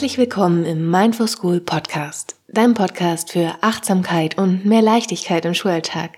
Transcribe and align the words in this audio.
Herzlich 0.00 0.16
willkommen 0.16 0.64
im 0.64 0.90
Mindful 0.90 1.28
School 1.28 1.60
Podcast, 1.60 2.34
dein 2.48 2.72
Podcast 2.72 3.32
für 3.32 3.56
Achtsamkeit 3.60 4.38
und 4.38 4.64
mehr 4.64 4.80
Leichtigkeit 4.80 5.44
im 5.44 5.52
Schulalltag. 5.52 6.12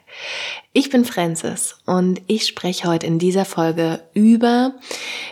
Ich 0.72 0.88
bin 0.88 1.04
Francis 1.04 1.80
und 1.84 2.22
ich 2.28 2.46
spreche 2.46 2.86
heute 2.86 3.08
in 3.08 3.18
dieser 3.18 3.44
Folge 3.44 4.00
über 4.14 4.74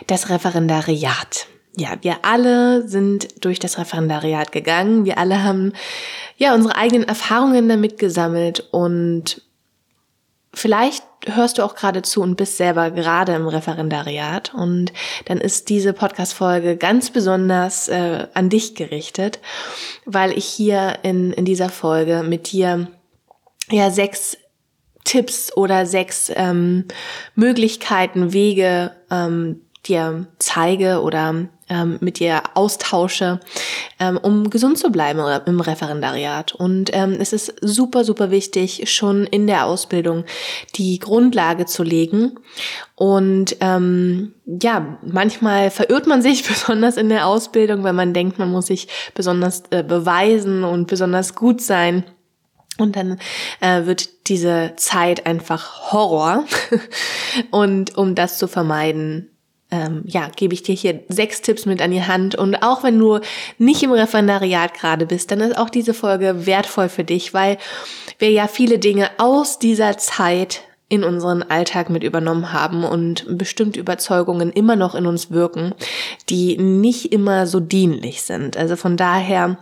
das 0.07 0.29
Referendariat. 0.29 1.47
Ja, 1.77 1.91
wir 2.01 2.25
alle 2.25 2.85
sind 2.89 3.45
durch 3.45 3.57
das 3.59 3.77
Referendariat 3.77 4.51
gegangen. 4.51 5.05
Wir 5.05 5.17
alle 5.17 5.45
haben 5.45 5.71
ja 6.35 6.53
unsere 6.53 6.75
eigenen 6.75 7.07
Erfahrungen 7.07 7.69
damit 7.69 7.97
gesammelt 7.99 8.67
und 8.71 9.41
Vielleicht 10.53 11.03
hörst 11.27 11.57
du 11.57 11.63
auch 11.63 11.75
gerade 11.75 12.01
zu 12.01 12.21
und 12.21 12.35
bist 12.35 12.57
selber 12.57 12.91
gerade 12.91 13.33
im 13.33 13.47
Referendariat. 13.47 14.53
Und 14.53 14.91
dann 15.25 15.39
ist 15.39 15.69
diese 15.69 15.93
Podcast-Folge 15.93 16.77
ganz 16.77 17.09
besonders 17.11 17.87
äh, 17.87 18.27
an 18.33 18.49
dich 18.49 18.75
gerichtet, 18.75 19.39
weil 20.05 20.37
ich 20.37 20.45
hier 20.45 20.99
in, 21.03 21.31
in 21.33 21.45
dieser 21.45 21.69
Folge 21.69 22.23
mit 22.23 22.51
dir 22.51 22.87
ja 23.69 23.91
sechs 23.91 24.37
Tipps 25.03 25.55
oder 25.55 25.85
sechs 25.85 26.31
ähm, 26.35 26.85
Möglichkeiten, 27.35 28.33
Wege 28.33 28.91
ähm, 29.09 29.61
dir 29.87 30.27
zeige 30.37 31.01
oder 31.01 31.47
ähm, 31.67 31.97
mit 32.01 32.19
dir 32.19 32.43
austausche, 32.53 33.39
ähm, 33.99 34.17
um 34.21 34.49
gesund 34.49 34.77
zu 34.77 34.91
bleiben 34.91 35.19
im 35.45 35.59
Referendariat. 35.59 36.53
Und 36.53 36.91
ähm, 36.93 37.17
es 37.19 37.33
ist 37.33 37.55
super, 37.61 38.03
super 38.03 38.29
wichtig, 38.29 38.91
schon 38.93 39.25
in 39.25 39.47
der 39.47 39.65
Ausbildung 39.65 40.25
die 40.75 40.99
Grundlage 40.99 41.65
zu 41.65 41.81
legen. 41.81 42.39
Und 42.95 43.57
ähm, 43.61 44.33
ja, 44.45 44.99
manchmal 45.01 45.71
verirrt 45.71 46.05
man 46.05 46.21
sich 46.21 46.43
besonders 46.47 46.97
in 46.97 47.09
der 47.09 47.25
Ausbildung, 47.25 47.83
weil 47.83 47.93
man 47.93 48.13
denkt, 48.13 48.37
man 48.37 48.51
muss 48.51 48.67
sich 48.67 48.87
besonders 49.15 49.63
äh, 49.71 49.83
beweisen 49.83 50.63
und 50.63 50.87
besonders 50.87 51.33
gut 51.33 51.61
sein. 51.61 52.03
Und 52.77 52.95
dann 52.95 53.19
äh, 53.59 53.85
wird 53.85 54.27
diese 54.27 54.73
Zeit 54.75 55.25
einfach 55.25 55.91
Horror. 55.91 56.45
und 57.51 57.97
um 57.97 58.13
das 58.15 58.37
zu 58.37 58.47
vermeiden, 58.47 59.30
ähm, 59.71 60.03
ja, 60.05 60.29
gebe 60.35 60.53
ich 60.53 60.63
dir 60.63 60.75
hier 60.75 60.99
sechs 61.07 61.41
Tipps 61.41 61.65
mit 61.65 61.81
an 61.81 61.91
die 61.91 62.03
Hand. 62.03 62.35
Und 62.35 62.55
auch 62.61 62.83
wenn 62.83 62.99
du 62.99 63.19
nicht 63.57 63.81
im 63.83 63.91
Referendariat 63.91 64.73
gerade 64.73 65.05
bist, 65.05 65.31
dann 65.31 65.39
ist 65.39 65.57
auch 65.57 65.69
diese 65.69 65.93
Folge 65.93 66.45
wertvoll 66.45 66.89
für 66.89 67.03
dich, 67.03 67.33
weil 67.33 67.57
wir 68.19 68.29
ja 68.29 68.47
viele 68.47 68.79
Dinge 68.79 69.09
aus 69.17 69.59
dieser 69.59 69.97
Zeit 69.97 70.61
in 70.91 71.05
unseren 71.05 71.41
Alltag 71.41 71.89
mit 71.89 72.03
übernommen 72.03 72.51
haben 72.51 72.83
und 72.83 73.37
bestimmte 73.37 73.79
Überzeugungen 73.79 74.51
immer 74.51 74.75
noch 74.75 74.93
in 74.93 75.05
uns 75.05 75.31
wirken, 75.31 75.73
die 76.27 76.57
nicht 76.57 77.13
immer 77.13 77.47
so 77.47 77.61
dienlich 77.61 78.23
sind. 78.23 78.57
Also 78.57 78.75
von 78.75 78.97
daher 78.97 79.57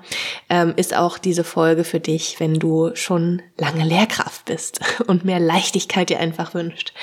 ähm, 0.49 0.73
ist 0.75 0.97
auch 0.97 1.19
diese 1.19 1.43
Folge 1.43 1.83
für 1.83 1.99
dich, 1.99 2.39
wenn 2.39 2.55
du 2.55 2.95
schon 2.95 3.43
lange 3.59 3.83
Lehrkraft 3.83 4.45
bist 4.45 4.79
und 5.05 5.23
mehr 5.23 5.39
Leichtigkeit 5.39 6.09
dir 6.09 6.19
einfach 6.19 6.55
wünscht. 6.55 6.93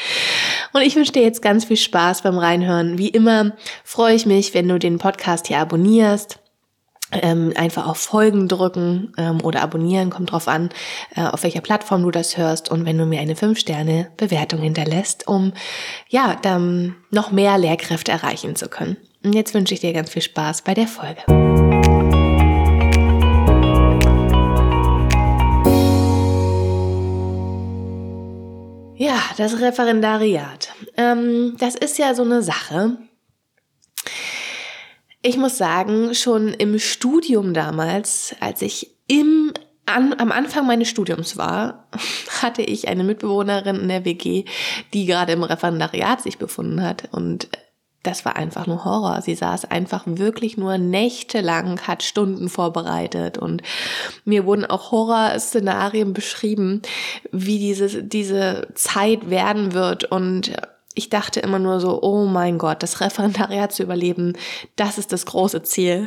Und 0.77 0.83
ich 0.83 0.95
wünsche 0.95 1.13
dir 1.13 1.23
jetzt 1.23 1.41
ganz 1.41 1.65
viel 1.65 1.79
Spaß 1.79 2.21
beim 2.21 2.37
Reinhören. 2.37 2.99
Wie 2.99 3.09
immer 3.09 3.53
freue 3.83 4.15
ich 4.15 4.27
mich, 4.27 4.53
wenn 4.53 4.69
du 4.69 4.79
den 4.79 4.99
Podcast 4.99 5.47
hier 5.47 5.59
abonnierst 5.59 6.39
ähm, 7.13 7.55
einfach 7.57 7.87
auf 7.87 7.97
Folgen 7.97 8.47
drücken 8.47 9.15
ähm, 9.17 9.43
oder 9.43 9.63
abonnieren, 9.63 10.11
kommt 10.11 10.33
drauf 10.33 10.49
an, 10.49 10.69
äh, 11.15 11.23
auf 11.23 11.45
welcher 11.45 11.63
Plattform 11.63 12.03
du 12.03 12.11
das 12.11 12.37
hörst 12.37 12.71
und 12.71 12.85
wenn 12.85 12.99
du 12.99 13.07
mir 13.07 13.21
eine 13.21 13.35
5-Sterne-Bewertung 13.35 14.61
hinterlässt, 14.61 15.27
um 15.27 15.55
ja, 16.11 16.37
dann 16.43 16.97
noch 17.11 17.31
mehr 17.31 17.57
Lehrkräfte 17.57 18.13
erreichen 18.13 18.55
zu 18.55 18.69
können. 18.69 18.99
Und 19.25 19.35
jetzt 19.35 19.55
wünsche 19.55 19.73
ich 19.73 19.81
dir 19.81 19.95
ganz 19.95 20.11
viel 20.11 20.21
Spaß 20.21 20.61
bei 20.61 20.75
der 20.75 20.89
Folge. 20.89 21.23
Ja, 28.97 29.21
das 29.37 29.61
Referendariat. 29.61 30.73
Ähm, 30.97 31.57
das 31.59 31.75
ist 31.75 31.99
ja 31.99 32.15
so 32.15 32.23
eine 32.23 32.43
Sache 32.43 32.97
ich 35.27 35.37
muss 35.37 35.59
sagen, 35.59 36.15
schon 36.15 36.55
im 36.55 36.79
Studium 36.79 37.53
damals, 37.53 38.37
als 38.39 38.63
ich 38.63 38.93
im 39.09 39.53
an, 39.85 40.15
am 40.19 40.33
Anfang 40.33 40.67
meines 40.67 40.89
Studiums 40.89 41.37
war, 41.37 41.89
hatte 42.43 42.63
ich 42.63 42.89
eine 42.89 43.05
Mitbewohnerin 43.05 43.77
in 43.77 43.89
der 43.89 44.05
WG, 44.05 44.45
die 44.93 45.07
gerade 45.07 45.33
im 45.33 45.43
Referendariat 45.43 46.23
sich 46.23 46.39
befunden 46.39 46.83
hat 46.83 47.09
und 47.13 47.49
das 48.07 48.25
war 48.25 48.37
einfach 48.37 48.67
nur 48.67 48.85
Horror. 48.85 49.21
Sie 49.23 49.35
saß 49.35 49.67
einfach 49.67 50.05
wirklich 50.07 50.57
nur 50.57 50.79
nächtelang, 50.79 51.81
hat 51.81 52.03
Stunden 52.03 52.49
vorbereitet 52.49 53.39
und 53.39 53.63
mir 54.25 54.47
wurden 54.47 54.65
auch 54.65 54.93
Horrorszenarien 54.93 56.13
beschrieben, 56.13 56.83
wie 57.33 57.59
diese, 57.59 58.05
diese 58.05 58.69
Zeit 58.75 59.31
werden 59.31 59.73
wird 59.73 60.05
und 60.05 60.53
ich 60.97 61.11
dachte 61.11 61.41
immer 61.41 61.59
nur 61.59 61.79
so, 61.79 62.03
oh 62.03 62.25
mein 62.25 62.57
Gott, 62.57 62.83
das 62.83 63.03
Referendariat 63.03 63.71
zu 63.71 63.83
überleben, 63.83 64.33
das 64.77 64.97
ist 64.97 65.13
das 65.13 65.27
große 65.27 65.63
Ziel. 65.63 66.07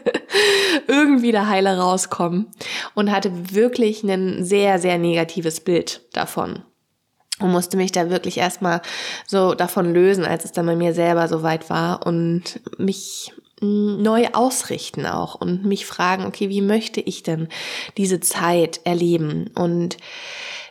Irgendwie 0.88 1.32
da 1.32 1.46
heile 1.46 1.78
rauskommen. 1.78 2.48
Und 2.94 3.10
hatte 3.10 3.54
wirklich 3.54 4.02
ein 4.02 4.44
sehr, 4.44 4.78
sehr 4.78 4.98
negatives 4.98 5.60
Bild 5.60 6.02
davon. 6.12 6.62
Und 7.40 7.50
musste 7.50 7.76
mich 7.76 7.90
da 7.90 8.10
wirklich 8.10 8.38
erstmal 8.38 8.80
so 9.26 9.54
davon 9.54 9.92
lösen, 9.92 10.24
als 10.24 10.44
es 10.44 10.52
dann 10.52 10.66
bei 10.66 10.76
mir 10.76 10.94
selber 10.94 11.26
so 11.26 11.42
weit 11.42 11.68
war 11.68 12.06
und 12.06 12.60
mich 12.78 13.32
neu 13.60 14.28
ausrichten 14.32 15.06
auch 15.06 15.34
und 15.34 15.64
mich 15.64 15.86
fragen, 15.86 16.26
okay, 16.26 16.48
wie 16.48 16.60
möchte 16.60 17.00
ich 17.00 17.22
denn 17.22 17.48
diese 17.96 18.20
Zeit 18.20 18.80
erleben? 18.84 19.50
Und 19.54 19.96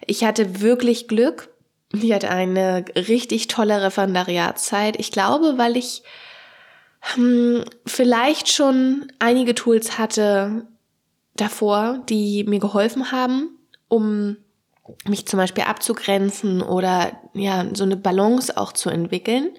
ich 0.05 0.23
hatte 0.23 0.61
wirklich 0.61 1.07
Glück, 1.07 1.49
ich 1.91 2.11
hatte 2.11 2.29
eine 2.29 2.85
richtig 2.95 3.47
tolle 3.47 3.81
Referendariatszeit. 3.81 4.99
Ich 4.99 5.11
glaube, 5.11 5.57
weil 5.57 5.77
ich 5.77 6.03
hm, 7.01 7.63
vielleicht 7.85 8.49
schon 8.49 9.11
einige 9.19 9.53
Tools 9.53 9.97
hatte 9.97 10.65
davor, 11.35 11.99
die 12.09 12.43
mir 12.45 12.59
geholfen 12.59 13.11
haben, 13.11 13.49
um 13.89 14.37
mich 15.07 15.27
zum 15.27 15.37
Beispiel 15.37 15.63
abzugrenzen 15.63 16.61
oder 16.61 17.13
ja, 17.33 17.65
so 17.73 17.83
eine 17.83 17.97
Balance 17.97 18.57
auch 18.57 18.73
zu 18.73 18.89
entwickeln. 18.89 19.51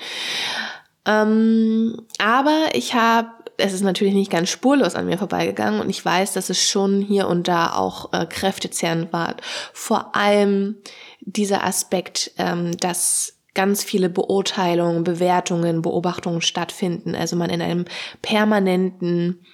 Ähm, 1.06 2.02
aber 2.18 2.68
ich 2.72 2.94
habe, 2.94 3.28
es 3.56 3.72
ist 3.72 3.82
natürlich 3.82 4.14
nicht 4.14 4.30
ganz 4.30 4.50
spurlos 4.50 4.94
an 4.94 5.06
mir 5.06 5.18
vorbeigegangen 5.18 5.80
und 5.80 5.90
ich 5.90 6.04
weiß, 6.04 6.32
dass 6.32 6.50
es 6.50 6.62
schon 6.62 7.00
hier 7.00 7.28
und 7.28 7.48
da 7.48 7.74
auch 7.74 8.12
äh, 8.12 8.26
kräftezehrend 8.26 9.12
war. 9.12 9.36
Vor 9.72 10.14
allem 10.16 10.76
dieser 11.20 11.64
Aspekt, 11.64 12.32
ähm, 12.38 12.76
dass 12.78 13.34
ganz 13.54 13.84
viele 13.84 14.10
Beurteilungen, 14.10 15.04
Bewertungen, 15.04 15.82
Beobachtungen 15.82 16.40
stattfinden, 16.40 17.14
also 17.14 17.36
man 17.36 17.50
in 17.50 17.62
einem 17.62 17.84
permanenten 18.20 19.44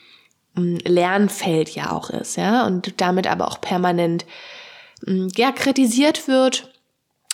ähm, 0.56 0.78
Lernfeld 0.84 1.70
ja 1.70 1.92
auch 1.92 2.10
ist, 2.10 2.36
ja, 2.36 2.66
und 2.66 3.00
damit 3.00 3.26
aber 3.26 3.48
auch 3.48 3.60
permanent 3.60 4.24
ja 5.06 5.52
kritisiert 5.52 6.28
wird, 6.28 6.70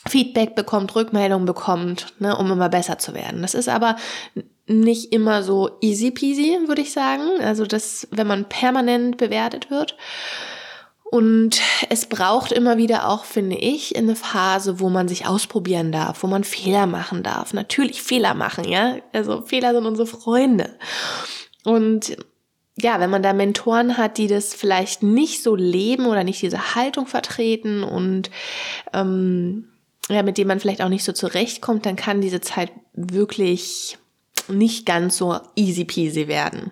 Feedback 0.08 0.54
bekommt, 0.54 0.94
Rückmeldung 0.94 1.46
bekommt, 1.46 2.14
ne, 2.18 2.36
um 2.36 2.50
immer 2.50 2.68
besser 2.68 2.98
zu 2.98 3.14
werden. 3.14 3.42
Das 3.42 3.54
ist 3.54 3.68
aber 3.68 3.96
nicht 4.66 5.12
immer 5.12 5.42
so 5.42 5.70
easy 5.80 6.10
peasy, 6.10 6.58
würde 6.66 6.82
ich 6.82 6.92
sagen. 6.92 7.40
Also 7.40 7.66
das, 7.66 8.08
wenn 8.10 8.26
man 8.26 8.48
permanent 8.48 9.16
bewertet 9.16 9.70
wird. 9.70 9.96
Und 11.08 11.60
es 11.88 12.06
braucht 12.06 12.50
immer 12.50 12.78
wieder 12.78 13.08
auch, 13.08 13.24
finde 13.24 13.56
ich, 13.56 13.96
eine 13.96 14.16
Phase, 14.16 14.80
wo 14.80 14.88
man 14.88 15.06
sich 15.06 15.26
ausprobieren 15.26 15.92
darf, 15.92 16.24
wo 16.24 16.26
man 16.26 16.42
Fehler 16.42 16.86
machen 16.86 17.22
darf. 17.22 17.52
Natürlich 17.52 18.02
Fehler 18.02 18.34
machen, 18.34 18.64
ja. 18.66 18.96
Also 19.12 19.42
Fehler 19.42 19.72
sind 19.72 19.86
unsere 19.86 20.08
Freunde. 20.08 20.76
Und 21.64 22.16
ja, 22.78 23.00
wenn 23.00 23.10
man 23.10 23.22
da 23.22 23.32
Mentoren 23.32 23.96
hat, 23.96 24.18
die 24.18 24.26
das 24.26 24.54
vielleicht 24.54 25.02
nicht 25.02 25.42
so 25.42 25.54
leben 25.54 26.06
oder 26.06 26.24
nicht 26.24 26.42
diese 26.42 26.74
Haltung 26.74 27.06
vertreten 27.06 27.82
und 27.82 28.30
ähm, 28.92 29.68
ja, 30.08 30.22
mit 30.22 30.38
dem 30.38 30.48
man 30.48 30.60
vielleicht 30.60 30.82
auch 30.82 30.88
nicht 30.88 31.04
so 31.04 31.12
zurechtkommt, 31.12 31.86
dann 31.86 31.96
kann 31.96 32.20
diese 32.20 32.40
Zeit 32.40 32.70
wirklich 32.92 33.98
nicht 34.48 34.86
ganz 34.86 35.16
so 35.16 35.38
easy 35.56 35.84
peasy 35.84 36.28
werden. 36.28 36.70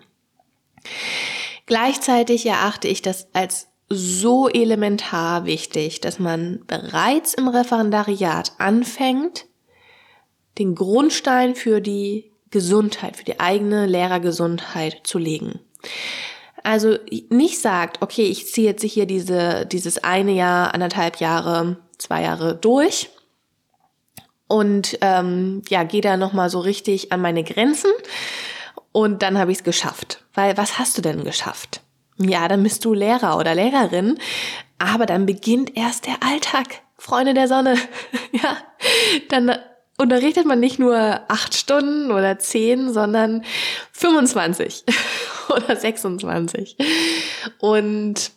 Gleichzeitig 1.67 2.47
erachte 2.47 2.89
ich 2.89 3.03
das 3.03 3.29
als 3.33 3.69
so 3.89 4.49
elementar 4.49 5.47
wichtig, 5.47 6.01
dass 6.01 6.19
man 6.19 6.65
bereits 6.67 7.35
im 7.35 7.49
Referendariat 7.49 8.53
anfängt, 8.59 9.47
den 10.59 10.75
Grundstein 10.75 11.55
für 11.55 11.81
die 11.81 12.31
Gesundheit, 12.51 13.17
für 13.17 13.25
die 13.25 13.41
eigene 13.41 13.87
Lehrergesundheit 13.87 15.01
zu 15.05 15.19
legen. 15.19 15.61
Also 16.63 16.97
nicht 17.29 17.61
sagt, 17.61 18.01
okay, 18.01 18.25
ich 18.25 18.51
ziehe 18.51 18.69
jetzt 18.69 18.83
hier 18.83 19.07
diese, 19.07 19.67
dieses 19.67 20.03
eine 20.03 20.33
Jahr, 20.33 20.73
anderthalb 20.73 21.17
Jahre, 21.17 21.77
zwei 21.99 22.23
Jahre 22.23 22.55
durch 22.55 23.11
und 24.49 24.99
ähm, 25.01 25.63
ja, 25.69 25.85
gehe 25.85 26.01
da 26.01 26.17
nochmal 26.17 26.49
so 26.49 26.61
richtig 26.61 27.13
an 27.13 27.21
meine 27.21 27.45
Grenzen 27.45 27.91
Und 28.93 29.23
dann 29.23 29.39
habe 29.39 29.53
ich 29.53 29.59
es 29.59 29.65
geschafft. 29.65 30.25
Weil 30.33 30.57
was 30.57 30.79
hast 30.79 30.97
du 30.97 31.03
denn 31.03 31.25
geschafft? 31.25 31.81
Ja, 32.19 32.47
dann 32.47 32.63
bist 32.63 32.85
du 32.85 32.95
Lehrer 32.95 33.37
oder 33.39 33.55
Lehrerin, 33.55 34.19
aber 34.79 35.07
dann 35.07 35.27
beginnt 35.27 35.77
erst 35.77 36.07
der 36.07 36.23
Alltag. 36.23 36.83
Freunde 36.97 37.35
der 37.35 37.49
Sonne. 37.49 37.77
ja, 38.33 38.57
dann 39.29 39.57
unterrichtet 39.99 40.47
man 40.47 40.61
nicht 40.61 40.79
nur 40.79 41.21
acht 41.29 41.55
Stunden 41.55 42.13
oder 42.13 42.39
zehn, 42.39 42.93
sondern 42.93 43.45
25 43.93 44.85
oder 45.55 45.76
26. 45.76 46.76
Und 47.58 48.32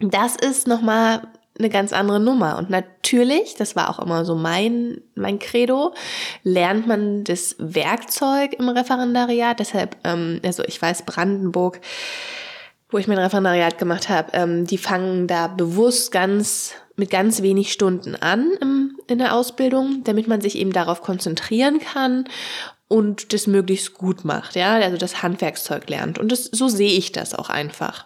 das 0.00 0.36
ist 0.36 0.66
nochmal 0.66 1.22
eine 1.58 1.70
ganz 1.70 1.92
andere 1.92 2.20
Nummer. 2.20 2.58
Und 2.58 2.70
natürlich, 2.70 3.54
das 3.56 3.76
war 3.76 3.90
auch 3.90 3.98
immer 3.98 4.24
so 4.24 4.34
mein, 4.34 5.00
mein 5.14 5.38
Credo, 5.38 5.94
lernt 6.42 6.86
man 6.86 7.24
das 7.24 7.56
Werkzeug 7.58 8.54
im 8.58 8.68
Referendariat. 8.68 9.60
Deshalb, 9.60 9.96
ähm, 10.04 10.40
also 10.44 10.64
ich 10.64 10.80
weiß, 10.80 11.04
Brandenburg, 11.04 11.80
wo 12.90 12.98
ich 12.98 13.06
mein 13.06 13.18
Referendariat 13.18 13.78
gemacht 13.78 14.08
habe, 14.08 14.30
ähm, 14.32 14.66
die 14.66 14.78
fangen 14.78 15.26
da 15.26 15.46
bewusst 15.46 16.10
ganz 16.10 16.74
mit 16.96 17.10
ganz 17.10 17.42
wenig 17.42 17.72
Stunden 17.72 18.16
an 18.16 18.50
im, 18.60 18.98
in 19.06 19.18
der 19.18 19.34
Ausbildung, 19.34 20.02
damit 20.04 20.28
man 20.28 20.40
sich 20.40 20.56
eben 20.56 20.72
darauf 20.72 21.00
konzentrieren 21.00 21.80
kann 21.80 22.28
und 22.92 23.32
das 23.32 23.46
möglichst 23.46 23.94
gut 23.94 24.22
macht, 24.26 24.54
ja, 24.54 24.74
also 24.74 24.98
das 24.98 25.22
Handwerkszeug 25.22 25.88
lernt. 25.88 26.18
Und 26.18 26.30
das, 26.30 26.44
so 26.44 26.68
sehe 26.68 26.92
ich 26.92 27.10
das 27.10 27.34
auch 27.34 27.48
einfach. 27.48 28.04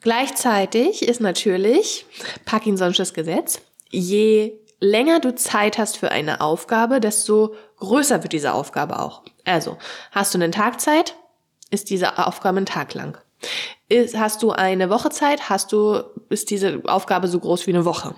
Gleichzeitig 0.00 1.02
ist 1.02 1.20
natürlich 1.20 2.06
Parkinson'sches 2.46 3.12
Gesetz, 3.12 3.60
je 3.90 4.52
länger 4.78 5.18
du 5.18 5.34
Zeit 5.34 5.78
hast 5.78 5.96
für 5.96 6.12
eine 6.12 6.40
Aufgabe, 6.40 7.00
desto 7.00 7.56
größer 7.78 8.22
wird 8.22 8.32
diese 8.32 8.54
Aufgabe 8.54 9.00
auch. 9.00 9.22
Also, 9.44 9.78
hast 10.12 10.32
du 10.32 10.38
eine 10.38 10.52
Tagzeit, 10.52 11.16
ist 11.72 11.90
diese 11.90 12.24
Aufgabe 12.24 12.58
ein 12.58 12.66
Tag 12.66 12.94
lang. 12.94 13.18
Ist, 13.88 14.16
hast 14.16 14.44
du 14.44 14.52
eine 14.52 14.90
Woche 14.90 15.10
Zeit, 15.10 15.50
hast 15.50 15.72
du, 15.72 16.04
ist 16.28 16.50
diese 16.50 16.82
Aufgabe 16.84 17.26
so 17.26 17.40
groß 17.40 17.66
wie 17.66 17.74
eine 17.74 17.84
Woche. 17.84 18.14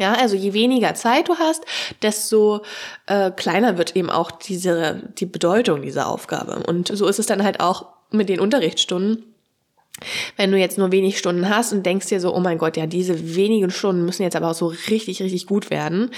Ja, 0.00 0.14
also 0.14 0.34
je 0.34 0.54
weniger 0.54 0.94
Zeit 0.94 1.28
du 1.28 1.36
hast, 1.36 1.62
desto 2.00 2.62
äh, 3.06 3.30
kleiner 3.30 3.76
wird 3.76 3.96
eben 3.96 4.08
auch 4.08 4.30
diese 4.30 5.02
die 5.18 5.26
Bedeutung 5.26 5.82
dieser 5.82 6.08
Aufgabe. 6.08 6.62
Und 6.66 6.88
so 6.88 7.06
ist 7.06 7.18
es 7.18 7.26
dann 7.26 7.44
halt 7.44 7.60
auch 7.60 7.86
mit 8.10 8.30
den 8.30 8.40
Unterrichtsstunden. 8.40 9.26
Wenn 10.36 10.50
du 10.50 10.58
jetzt 10.58 10.78
nur 10.78 10.92
wenig 10.92 11.18
Stunden 11.18 11.48
hast 11.48 11.72
und 11.72 11.84
denkst 11.84 12.06
dir 12.06 12.20
so, 12.20 12.34
oh 12.34 12.40
mein 12.40 12.58
Gott, 12.58 12.76
ja, 12.76 12.86
diese 12.86 13.36
wenigen 13.36 13.70
Stunden 13.70 14.04
müssen 14.04 14.22
jetzt 14.22 14.36
aber 14.36 14.50
auch 14.50 14.54
so 14.54 14.66
richtig, 14.88 15.22
richtig 15.22 15.46
gut 15.46 15.70
werden, 15.70 16.10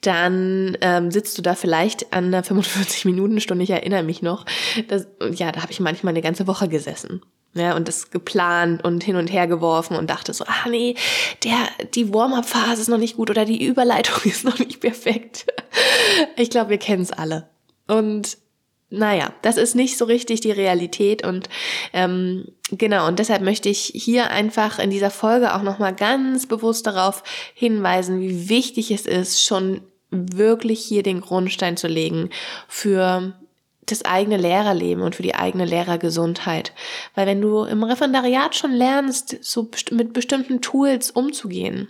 dann 0.00 0.76
ähm, 0.80 1.10
sitzt 1.10 1.38
du 1.38 1.42
da 1.42 1.54
vielleicht 1.54 2.12
an 2.12 2.26
einer 2.26 2.42
45-Minuten-Stunde, 2.42 3.62
ich 3.64 3.70
erinnere 3.70 4.02
mich 4.02 4.22
noch, 4.22 4.46
das, 4.88 5.06
ja, 5.32 5.52
da 5.52 5.62
habe 5.62 5.72
ich 5.72 5.80
manchmal 5.80 6.12
eine 6.12 6.22
ganze 6.22 6.46
Woche 6.46 6.68
gesessen. 6.68 7.22
Ja, 7.52 7.74
und 7.74 7.88
das 7.88 8.10
geplant 8.10 8.84
und 8.84 9.02
hin 9.02 9.16
und 9.16 9.26
her 9.26 9.48
geworfen 9.48 9.96
und 9.96 10.08
dachte 10.08 10.32
so, 10.32 10.44
ah 10.46 10.68
nee, 10.68 10.94
der, 11.42 11.56
die 11.94 12.14
Warm-up-Phase 12.14 12.82
ist 12.82 12.88
noch 12.88 12.98
nicht 12.98 13.16
gut 13.16 13.28
oder 13.28 13.44
die 13.44 13.64
Überleitung 13.64 14.18
ist 14.24 14.44
noch 14.44 14.58
nicht 14.58 14.80
perfekt. 14.80 15.46
Ich 16.36 16.50
glaube, 16.50 16.70
wir 16.70 16.78
kennen 16.78 17.02
es 17.02 17.12
alle. 17.12 17.48
Und 17.88 18.38
naja, 18.90 19.32
das 19.42 19.56
ist 19.56 19.76
nicht 19.76 19.96
so 19.96 20.04
richtig 20.04 20.40
die 20.40 20.50
Realität 20.50 21.24
und 21.24 21.48
ähm, 21.92 22.48
genau, 22.72 23.06
und 23.06 23.18
deshalb 23.18 23.42
möchte 23.42 23.68
ich 23.68 23.92
hier 23.94 24.30
einfach 24.30 24.78
in 24.80 24.90
dieser 24.90 25.10
Folge 25.10 25.54
auch 25.54 25.62
nochmal 25.62 25.94
ganz 25.94 26.46
bewusst 26.46 26.86
darauf 26.86 27.22
hinweisen, 27.54 28.20
wie 28.20 28.48
wichtig 28.48 28.90
es 28.90 29.06
ist, 29.06 29.44
schon 29.44 29.82
wirklich 30.10 30.80
hier 30.84 31.04
den 31.04 31.20
Grundstein 31.20 31.76
zu 31.76 31.86
legen 31.86 32.30
für 32.66 33.32
das 33.86 34.04
eigene 34.04 34.36
Lehrerleben 34.36 35.02
und 35.02 35.14
für 35.14 35.22
die 35.22 35.34
eigene 35.34 35.64
Lehrergesundheit. 35.64 36.72
Weil 37.14 37.26
wenn 37.26 37.40
du 37.40 37.64
im 37.64 37.82
Referendariat 37.82 38.54
schon 38.54 38.72
lernst, 38.72 39.36
so 39.40 39.68
mit 39.90 40.12
bestimmten 40.12 40.60
Tools 40.60 41.10
umzugehen, 41.10 41.88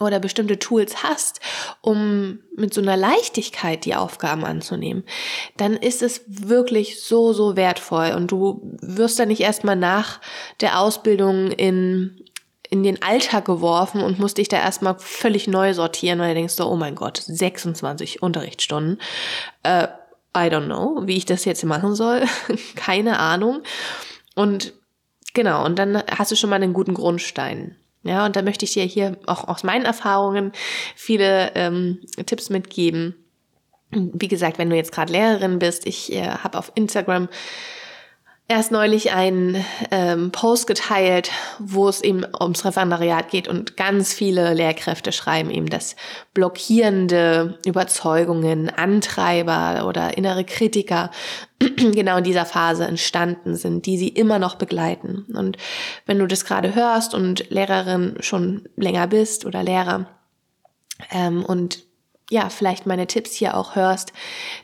oder 0.00 0.20
bestimmte 0.20 0.58
Tools 0.58 1.02
hast, 1.02 1.40
um 1.80 2.40
mit 2.54 2.74
so 2.74 2.80
einer 2.80 2.96
Leichtigkeit 2.96 3.84
die 3.84 3.94
Aufgaben 3.94 4.44
anzunehmen, 4.44 5.04
dann 5.56 5.74
ist 5.74 6.02
es 6.02 6.22
wirklich 6.26 7.02
so, 7.02 7.32
so 7.32 7.56
wertvoll. 7.56 8.12
Und 8.14 8.30
du 8.30 8.60
wirst 8.80 9.18
dann 9.18 9.28
nicht 9.28 9.40
erstmal 9.40 9.76
nach 9.76 10.20
der 10.60 10.80
Ausbildung 10.80 11.50
in, 11.50 12.24
in 12.68 12.82
den 12.82 13.02
Alltag 13.02 13.46
geworfen 13.46 14.02
und 14.02 14.18
musst 14.18 14.38
dich 14.38 14.48
da 14.48 14.58
erstmal 14.58 14.98
völlig 14.98 15.48
neu 15.48 15.72
sortieren, 15.72 16.18
weil 16.18 16.28
du 16.28 16.40
denkst 16.40 16.60
oh 16.60 16.76
mein 16.76 16.94
Gott, 16.94 17.22
26 17.24 18.22
Unterrichtsstunden. 18.22 19.00
Äh, 19.62 19.88
I 20.36 20.50
don't 20.50 20.66
know, 20.66 21.02
wie 21.06 21.16
ich 21.16 21.24
das 21.24 21.46
jetzt 21.46 21.64
machen 21.64 21.94
soll. 21.94 22.24
Keine 22.76 23.18
Ahnung. 23.18 23.62
Und 24.34 24.74
genau, 25.32 25.64
und 25.64 25.78
dann 25.78 26.02
hast 26.10 26.30
du 26.30 26.36
schon 26.36 26.50
mal 26.50 26.56
einen 26.56 26.74
guten 26.74 26.92
Grundstein. 26.92 27.76
Ja, 28.06 28.24
und 28.24 28.36
da 28.36 28.42
möchte 28.42 28.64
ich 28.64 28.72
dir 28.72 28.84
hier 28.84 29.16
auch 29.26 29.48
aus 29.48 29.64
meinen 29.64 29.84
Erfahrungen 29.84 30.52
viele 30.94 31.52
ähm, 31.54 32.00
Tipps 32.26 32.50
mitgeben. 32.50 33.16
Wie 33.90 34.28
gesagt, 34.28 34.58
wenn 34.58 34.70
du 34.70 34.76
jetzt 34.76 34.92
gerade 34.92 35.12
Lehrerin 35.12 35.58
bist, 35.58 35.86
ich 35.86 36.12
äh, 36.12 36.28
habe 36.28 36.58
auf 36.58 36.72
Instagram 36.74 37.28
erst 38.48 38.70
neulich 38.70 39.12
einen 39.12 39.64
ähm, 39.90 40.30
Post 40.30 40.68
geteilt, 40.68 41.30
wo 41.58 41.88
es 41.88 42.00
eben 42.00 42.24
ums 42.40 42.64
Referendariat 42.64 43.28
geht 43.28 43.48
und 43.48 43.76
ganz 43.76 44.12
viele 44.12 44.54
Lehrkräfte 44.54 45.10
schreiben 45.10 45.50
eben, 45.50 45.68
dass 45.68 45.96
blockierende 46.32 47.58
Überzeugungen, 47.66 48.70
Antreiber 48.70 49.86
oder 49.88 50.16
innere 50.16 50.44
Kritiker 50.44 51.10
genau 51.58 52.18
in 52.18 52.24
dieser 52.24 52.44
Phase 52.44 52.84
entstanden 52.84 53.56
sind, 53.56 53.84
die 53.86 53.98
sie 53.98 54.08
immer 54.08 54.38
noch 54.38 54.54
begleiten. 54.54 55.26
Und 55.34 55.56
wenn 56.06 56.18
du 56.18 56.26
das 56.26 56.44
gerade 56.44 56.74
hörst 56.74 57.14
und 57.14 57.50
Lehrerin 57.50 58.16
schon 58.20 58.68
länger 58.76 59.08
bist 59.08 59.44
oder 59.44 59.64
Lehrer 59.64 60.06
ähm, 61.10 61.44
und 61.44 61.85
ja, 62.30 62.48
vielleicht 62.48 62.86
meine 62.86 63.06
Tipps 63.06 63.32
hier 63.32 63.56
auch 63.56 63.76
hörst, 63.76 64.12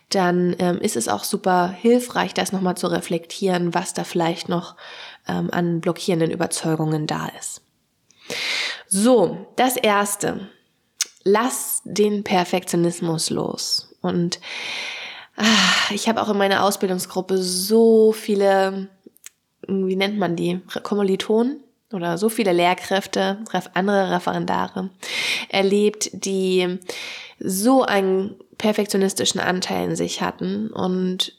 dann 0.08 0.56
ähm, 0.58 0.80
ist 0.80 0.96
es 0.96 1.08
auch 1.08 1.24
super 1.24 1.68
hilfreich, 1.68 2.34
das 2.34 2.52
nochmal 2.52 2.76
zu 2.76 2.88
reflektieren, 2.88 3.72
was 3.74 3.94
da 3.94 4.04
vielleicht 4.04 4.48
noch 4.48 4.76
ähm, 5.28 5.48
an 5.52 5.80
blockierenden 5.80 6.30
Überzeugungen 6.30 7.06
da 7.06 7.28
ist. 7.38 7.62
So, 8.88 9.46
das 9.56 9.76
erste. 9.76 10.48
Lass 11.24 11.82
den 11.84 12.24
Perfektionismus 12.24 13.30
los. 13.30 13.94
Und 14.00 14.40
ah, 15.36 15.44
ich 15.90 16.08
habe 16.08 16.20
auch 16.20 16.28
in 16.28 16.38
meiner 16.38 16.64
Ausbildungsgruppe 16.64 17.38
so 17.38 18.12
viele, 18.12 18.88
wie 19.68 19.96
nennt 19.96 20.18
man 20.18 20.34
die, 20.34 20.60
Kommilitonen 20.82 21.62
oder 21.94 22.18
so 22.18 22.28
viele 22.28 22.52
Lehrkräfte, 22.52 23.38
andere 23.74 24.10
Referendare 24.10 24.90
erlebt, 25.48 26.10
die 26.12 26.78
so 27.38 27.82
einen 27.82 28.36
perfektionistischen 28.58 29.40
Anteil 29.40 29.90
in 29.90 29.96
sich 29.96 30.22
hatten 30.22 30.68
und 30.68 31.34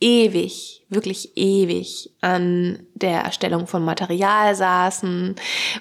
ewig, 0.00 0.84
wirklich 0.90 1.36
ewig 1.36 2.10
an 2.20 2.86
der 2.94 3.22
Erstellung 3.22 3.66
von 3.66 3.82
Material 3.82 4.54
saßen, 4.54 5.34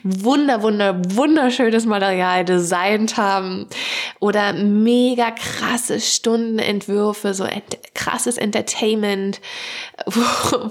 wunder, 0.03 0.63
wunder, 0.63 1.01
wunderschönes 1.05 1.85
Material 1.85 2.45
designt 2.45 3.17
haben 3.17 3.67
oder 4.21 4.53
mega 4.53 5.31
krasse 5.31 5.99
Stundenentwürfe, 5.99 7.33
so 7.33 7.43
ent 7.43 7.77
krasses 7.93 8.37
Entertainment, 8.37 9.41
wo, 10.05 10.21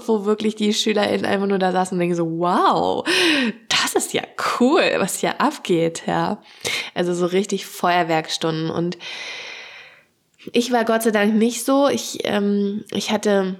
wo 0.07 0.25
wirklich 0.25 0.55
die 0.55 0.73
SchülerInnen 0.73 1.25
einfach 1.25 1.47
nur 1.47 1.59
da 1.59 1.71
saßen 1.71 1.95
und 1.95 1.99
denken 1.99 2.15
so, 2.15 2.39
wow, 2.39 3.07
das 3.69 3.93
ist 3.93 4.13
ja 4.13 4.23
cool, 4.59 4.95
was 4.97 5.19
hier 5.19 5.39
abgeht, 5.39 6.03
ja. 6.07 6.41
Also 6.95 7.13
so 7.13 7.27
richtig 7.27 7.67
Feuerwerkstunden 7.67 8.71
und 8.71 8.97
ich 10.51 10.71
war 10.71 10.85
Gott 10.85 11.03
sei 11.03 11.11
Dank 11.11 11.35
nicht 11.35 11.65
so. 11.65 11.87
Ich, 11.87 12.19
ähm, 12.23 12.83
ich 12.91 13.11
hatte, 13.11 13.55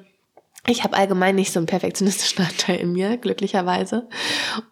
ich 0.67 0.83
habe 0.83 0.95
allgemein 0.97 1.35
nicht 1.35 1.51
so 1.51 1.59
einen 1.59 1.67
perfektionistischen 1.67 2.45
Anteil 2.49 2.77
in 2.77 2.91
mir, 2.91 3.17
glücklicherweise. 3.17 4.07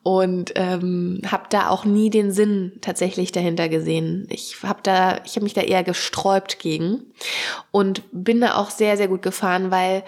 Und 0.03 0.53
ähm, 0.55 1.21
habe 1.29 1.45
da 1.49 1.69
auch 1.69 1.85
nie 1.85 2.09
den 2.09 2.31
Sinn 2.31 2.73
tatsächlich 2.81 3.31
dahinter 3.31 3.69
gesehen. 3.69 4.27
Ich 4.29 4.57
habe 4.63 4.79
da, 4.83 5.19
ich 5.25 5.35
habe 5.35 5.43
mich 5.43 5.53
da 5.53 5.61
eher 5.61 5.83
gesträubt 5.83 6.59
gegen 6.59 7.03
und 7.71 8.03
bin 8.11 8.41
da 8.41 8.55
auch 8.55 8.69
sehr, 8.69 8.97
sehr 8.97 9.07
gut 9.07 9.21
gefahren, 9.21 9.71
weil 9.71 10.03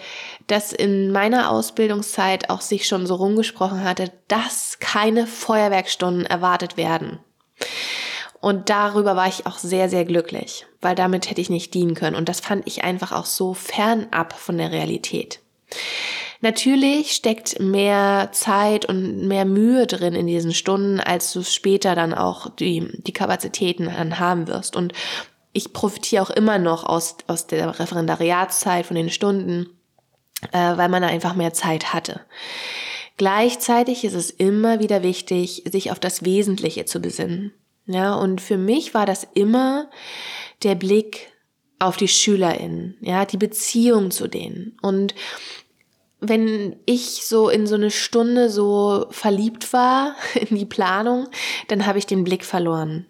das 0.46 0.72
in 0.72 1.12
meiner 1.12 1.50
Ausbildungszeit 1.50 2.50
auch 2.50 2.60
sich 2.60 2.86
schon 2.86 3.06
so 3.06 3.14
rumgesprochen 3.16 3.84
hatte, 3.84 4.12
dass 4.28 4.78
keine 4.78 5.26
Feuerwerkstunden 5.26 6.26
erwartet 6.26 6.76
werden. 6.76 7.18
Und 8.40 8.68
darüber 8.68 9.16
war 9.16 9.28
ich 9.28 9.46
auch 9.46 9.58
sehr, 9.58 9.88
sehr 9.88 10.04
glücklich, 10.04 10.66
weil 10.80 10.94
damit 10.94 11.30
hätte 11.30 11.40
ich 11.40 11.50
nicht 11.50 11.74
dienen 11.74 11.94
können. 11.94 12.16
Und 12.16 12.28
das 12.28 12.40
fand 12.40 12.66
ich 12.66 12.84
einfach 12.84 13.12
auch 13.12 13.26
so 13.26 13.54
fernab 13.54 14.34
von 14.34 14.58
der 14.58 14.72
Realität. 14.72 15.40
Natürlich 16.42 17.12
steckt 17.12 17.60
mehr 17.60 18.28
Zeit 18.32 18.84
und 18.84 19.26
mehr 19.26 19.46
Mühe 19.46 19.86
drin 19.86 20.14
in 20.14 20.26
diesen 20.26 20.52
Stunden, 20.52 21.00
als 21.00 21.32
du 21.32 21.42
später 21.42 21.94
dann 21.94 22.12
auch 22.12 22.50
die, 22.50 22.88
die 23.02 23.12
Kapazitäten 23.12 23.86
dann 23.86 24.18
haben 24.18 24.46
wirst. 24.46 24.76
Und 24.76 24.92
ich 25.52 25.72
profitiere 25.72 26.22
auch 26.22 26.30
immer 26.30 26.58
noch 26.58 26.84
aus, 26.84 27.16
aus 27.26 27.46
der 27.46 27.80
Referendariatszeit 27.80 28.84
von 28.84 28.96
den 28.96 29.10
Stunden 29.10 29.70
äh, 30.52 30.76
weil 30.76 30.88
man 30.88 31.02
da 31.02 31.08
einfach 31.08 31.34
mehr 31.34 31.52
Zeit 31.52 31.92
hatte. 31.92 32.20
Gleichzeitig 33.16 34.04
ist 34.04 34.14
es 34.14 34.30
immer 34.30 34.80
wieder 34.80 35.02
wichtig, 35.02 35.62
sich 35.70 35.90
auf 35.90 35.98
das 35.98 36.24
Wesentliche 36.24 36.84
zu 36.84 37.00
besinnen. 37.00 37.52
Ja, 37.86 38.14
und 38.14 38.40
für 38.40 38.58
mich 38.58 38.94
war 38.94 39.06
das 39.06 39.26
immer 39.34 39.88
der 40.62 40.74
Blick 40.74 41.32
auf 41.78 41.96
die 41.96 42.08
SchülerInnen, 42.08 42.96
ja, 43.00 43.24
die 43.24 43.36
Beziehung 43.36 44.10
zu 44.10 44.28
denen. 44.28 44.76
Und 44.82 45.14
wenn 46.20 46.76
ich 46.86 47.26
so 47.26 47.48
in 47.48 47.66
so 47.66 47.74
eine 47.74 47.90
Stunde 47.90 48.50
so 48.50 49.06
verliebt 49.10 49.72
war 49.72 50.16
in 50.34 50.56
die 50.56 50.66
Planung, 50.66 51.28
dann 51.68 51.86
habe 51.86 51.98
ich 51.98 52.06
den 52.06 52.24
Blick 52.24 52.44
verloren. 52.44 53.06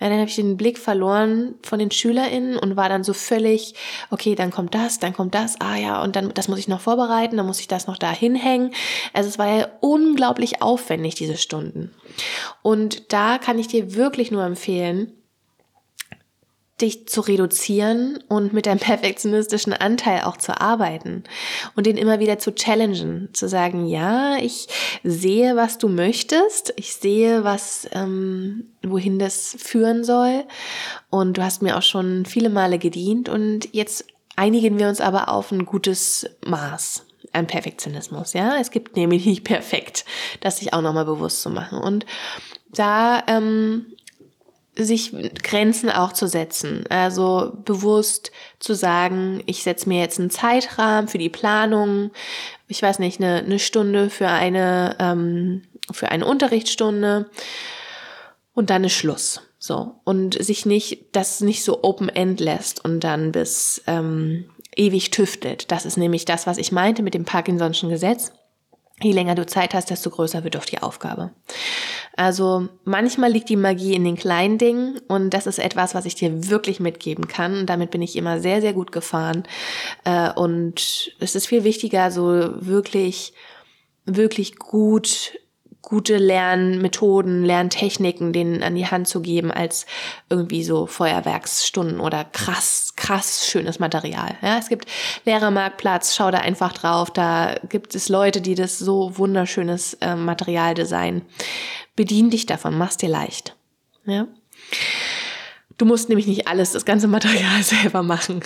Ja, 0.00 0.08
dann 0.08 0.18
habe 0.18 0.28
ich 0.28 0.36
den 0.36 0.56
Blick 0.56 0.78
verloren 0.78 1.54
von 1.62 1.78
den 1.78 1.90
SchülerInnen 1.90 2.58
und 2.58 2.76
war 2.76 2.88
dann 2.88 3.04
so 3.04 3.12
völlig, 3.12 3.74
okay, 4.10 4.34
dann 4.34 4.50
kommt 4.50 4.74
das, 4.74 4.98
dann 4.98 5.12
kommt 5.12 5.34
das, 5.34 5.60
ah 5.60 5.76
ja, 5.76 6.02
und 6.02 6.16
dann, 6.16 6.32
das 6.34 6.48
muss 6.48 6.58
ich 6.58 6.68
noch 6.68 6.80
vorbereiten, 6.80 7.36
dann 7.36 7.46
muss 7.46 7.60
ich 7.60 7.68
das 7.68 7.86
noch 7.86 7.98
da 7.98 8.10
hinhängen. 8.12 8.72
Also 9.12 9.28
es 9.28 9.38
war 9.38 9.58
ja 9.58 9.68
unglaublich 9.80 10.62
aufwendig, 10.62 11.14
diese 11.14 11.36
Stunden. 11.36 11.94
Und 12.62 13.12
da 13.12 13.38
kann 13.38 13.58
ich 13.58 13.68
dir 13.68 13.94
wirklich 13.94 14.30
nur 14.30 14.44
empfehlen, 14.44 15.12
dich 16.80 17.06
zu 17.06 17.20
reduzieren 17.20 18.18
und 18.28 18.52
mit 18.52 18.66
deinem 18.66 18.78
perfektionistischen 18.80 19.72
Anteil 19.72 20.22
auch 20.22 20.36
zu 20.36 20.60
arbeiten 20.60 21.24
und 21.76 21.86
den 21.86 21.96
immer 21.96 22.18
wieder 22.18 22.38
zu 22.38 22.54
challengen, 22.54 23.28
zu 23.32 23.48
sagen, 23.48 23.86
ja, 23.86 24.36
ich 24.38 24.68
sehe, 25.04 25.56
was 25.56 25.78
du 25.78 25.88
möchtest, 25.88 26.74
ich 26.76 26.94
sehe, 26.94 27.44
was, 27.44 27.88
ähm, 27.92 28.72
wohin 28.82 29.18
das 29.18 29.56
führen 29.58 30.04
soll 30.04 30.44
und 31.10 31.38
du 31.38 31.42
hast 31.42 31.62
mir 31.62 31.76
auch 31.76 31.82
schon 31.82 32.26
viele 32.26 32.50
Male 32.50 32.78
gedient 32.78 33.28
und 33.28 33.68
jetzt 33.72 34.06
einigen 34.36 34.78
wir 34.78 34.88
uns 34.88 35.00
aber 35.00 35.28
auf 35.28 35.52
ein 35.52 35.64
gutes 35.64 36.28
Maß 36.44 37.06
an 37.32 37.46
Perfektionismus, 37.46 38.32
ja. 38.32 38.56
Es 38.60 38.70
gibt 38.70 38.96
nämlich 38.96 39.26
nicht 39.26 39.44
perfekt, 39.44 40.04
das 40.40 40.58
sich 40.58 40.72
auch 40.72 40.82
nochmal 40.82 41.04
bewusst 41.04 41.42
zu 41.42 41.50
machen 41.50 41.78
und 41.78 42.04
da 42.70 43.22
ähm, 43.28 43.93
sich 44.76 45.12
Grenzen 45.42 45.90
auch 45.90 46.12
zu 46.12 46.26
setzen. 46.26 46.84
Also 46.88 47.52
bewusst 47.64 48.32
zu 48.58 48.74
sagen, 48.74 49.42
ich 49.46 49.62
setze 49.62 49.88
mir 49.88 50.00
jetzt 50.00 50.18
einen 50.18 50.30
Zeitrahmen 50.30 51.08
für 51.08 51.18
die 51.18 51.28
Planung, 51.28 52.10
ich 52.68 52.82
weiß 52.82 52.98
nicht, 52.98 53.20
eine, 53.20 53.36
eine 53.36 53.58
Stunde 53.58 54.10
für 54.10 54.28
eine, 54.28 54.96
ähm, 54.98 55.62
für 55.92 56.10
eine 56.10 56.26
Unterrichtsstunde 56.26 57.30
und 58.54 58.70
dann 58.70 58.84
ist 58.84 58.94
Schluss. 58.94 59.42
So. 59.58 59.94
Und 60.04 60.42
sich 60.42 60.66
nicht, 60.66 61.06
das 61.12 61.40
nicht 61.40 61.64
so 61.64 61.82
open-end 61.82 62.40
lässt 62.40 62.84
und 62.84 63.00
dann 63.00 63.32
bis 63.32 63.82
ähm, 63.86 64.50
ewig 64.76 65.10
tüftelt. 65.10 65.70
Das 65.70 65.86
ist 65.86 65.96
nämlich 65.96 66.24
das, 66.24 66.46
was 66.46 66.58
ich 66.58 66.72
meinte 66.72 67.02
mit 67.02 67.14
dem 67.14 67.24
Parkinson'schen 67.24 67.88
Gesetz. 67.88 68.32
Je 69.00 69.12
länger 69.12 69.34
du 69.34 69.44
Zeit 69.44 69.74
hast, 69.74 69.90
desto 69.90 70.10
größer 70.10 70.44
wird 70.44 70.54
doch 70.54 70.64
die 70.64 70.80
Aufgabe. 70.80 71.32
Also 72.16 72.68
manchmal 72.84 73.32
liegt 73.32 73.48
die 73.48 73.56
Magie 73.56 73.94
in 73.94 74.04
den 74.04 74.16
kleinen 74.16 74.56
Dingen 74.56 75.00
und 75.08 75.30
das 75.30 75.48
ist 75.48 75.58
etwas, 75.58 75.94
was 75.96 76.04
ich 76.04 76.14
dir 76.14 76.48
wirklich 76.48 76.78
mitgeben 76.78 77.26
kann. 77.26 77.66
Damit 77.66 77.90
bin 77.90 78.02
ich 78.02 78.14
immer 78.14 78.38
sehr, 78.38 78.60
sehr 78.60 78.72
gut 78.72 78.92
gefahren. 78.92 79.42
Äh, 80.04 80.32
und 80.32 81.12
es 81.18 81.34
ist 81.34 81.46
viel 81.48 81.64
wichtiger, 81.64 82.12
so 82.12 82.50
wirklich, 82.60 83.34
wirklich 84.04 84.56
gut 84.56 85.32
gute 85.84 86.16
Lernmethoden, 86.16 87.44
Lerntechniken 87.44 88.32
denen 88.32 88.62
an 88.62 88.74
die 88.74 88.86
Hand 88.86 89.06
zu 89.06 89.20
geben, 89.20 89.50
als 89.50 89.86
irgendwie 90.30 90.64
so 90.64 90.86
Feuerwerksstunden 90.86 92.00
oder 92.00 92.24
krass, 92.24 92.94
krass 92.96 93.46
schönes 93.46 93.78
Material. 93.78 94.36
Ja, 94.42 94.58
es 94.58 94.68
gibt 94.68 94.88
Lehrermarktplatz, 95.24 96.14
schau 96.16 96.30
da 96.30 96.38
einfach 96.38 96.72
drauf, 96.72 97.10
da 97.10 97.54
gibt 97.68 97.94
es 97.94 98.08
Leute, 98.08 98.40
die 98.40 98.54
das 98.54 98.78
so 98.78 99.16
wunderschönes 99.18 99.94
äh, 99.94 100.16
Material 100.16 100.74
designen. 100.74 101.22
Bedien 101.96 102.30
dich 102.30 102.46
davon, 102.46 102.76
mach's 102.76 102.96
dir 102.96 103.08
leicht. 103.08 103.56
Ja. 104.06 104.26
Du 105.76 105.84
musst 105.84 106.08
nämlich 106.08 106.26
nicht 106.26 106.46
alles, 106.48 106.72
das 106.72 106.84
ganze 106.84 107.08
Material 107.08 107.62
selber 107.62 108.02
machen. 108.02 108.40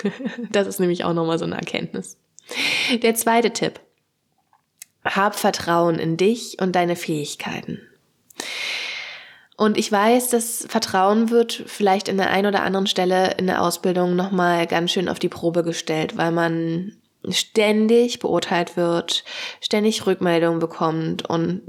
Das 0.50 0.66
ist 0.66 0.80
nämlich 0.80 1.04
auch 1.04 1.14
nochmal 1.14 1.38
so 1.38 1.44
eine 1.44 1.56
Erkenntnis. 1.56 2.18
Der 3.02 3.14
zweite 3.14 3.52
Tipp. 3.52 3.80
Hab 5.04 5.36
Vertrauen 5.36 5.98
in 5.98 6.16
dich 6.16 6.56
und 6.60 6.74
deine 6.74 6.96
Fähigkeiten. 6.96 7.80
Und 9.56 9.76
ich 9.76 9.90
weiß, 9.90 10.30
das 10.30 10.66
Vertrauen 10.68 11.30
wird 11.30 11.64
vielleicht 11.66 12.08
in 12.08 12.16
der 12.16 12.30
einen 12.30 12.46
oder 12.46 12.62
anderen 12.62 12.86
Stelle 12.86 13.34
in 13.38 13.48
der 13.48 13.60
Ausbildung 13.60 14.14
nochmal 14.14 14.68
ganz 14.68 14.92
schön 14.92 15.08
auf 15.08 15.18
die 15.18 15.28
Probe 15.28 15.64
gestellt, 15.64 16.16
weil 16.16 16.30
man 16.30 16.92
ständig 17.28 18.20
beurteilt 18.20 18.76
wird, 18.76 19.24
ständig 19.60 20.06
Rückmeldungen 20.06 20.60
bekommt 20.60 21.28
und 21.28 21.62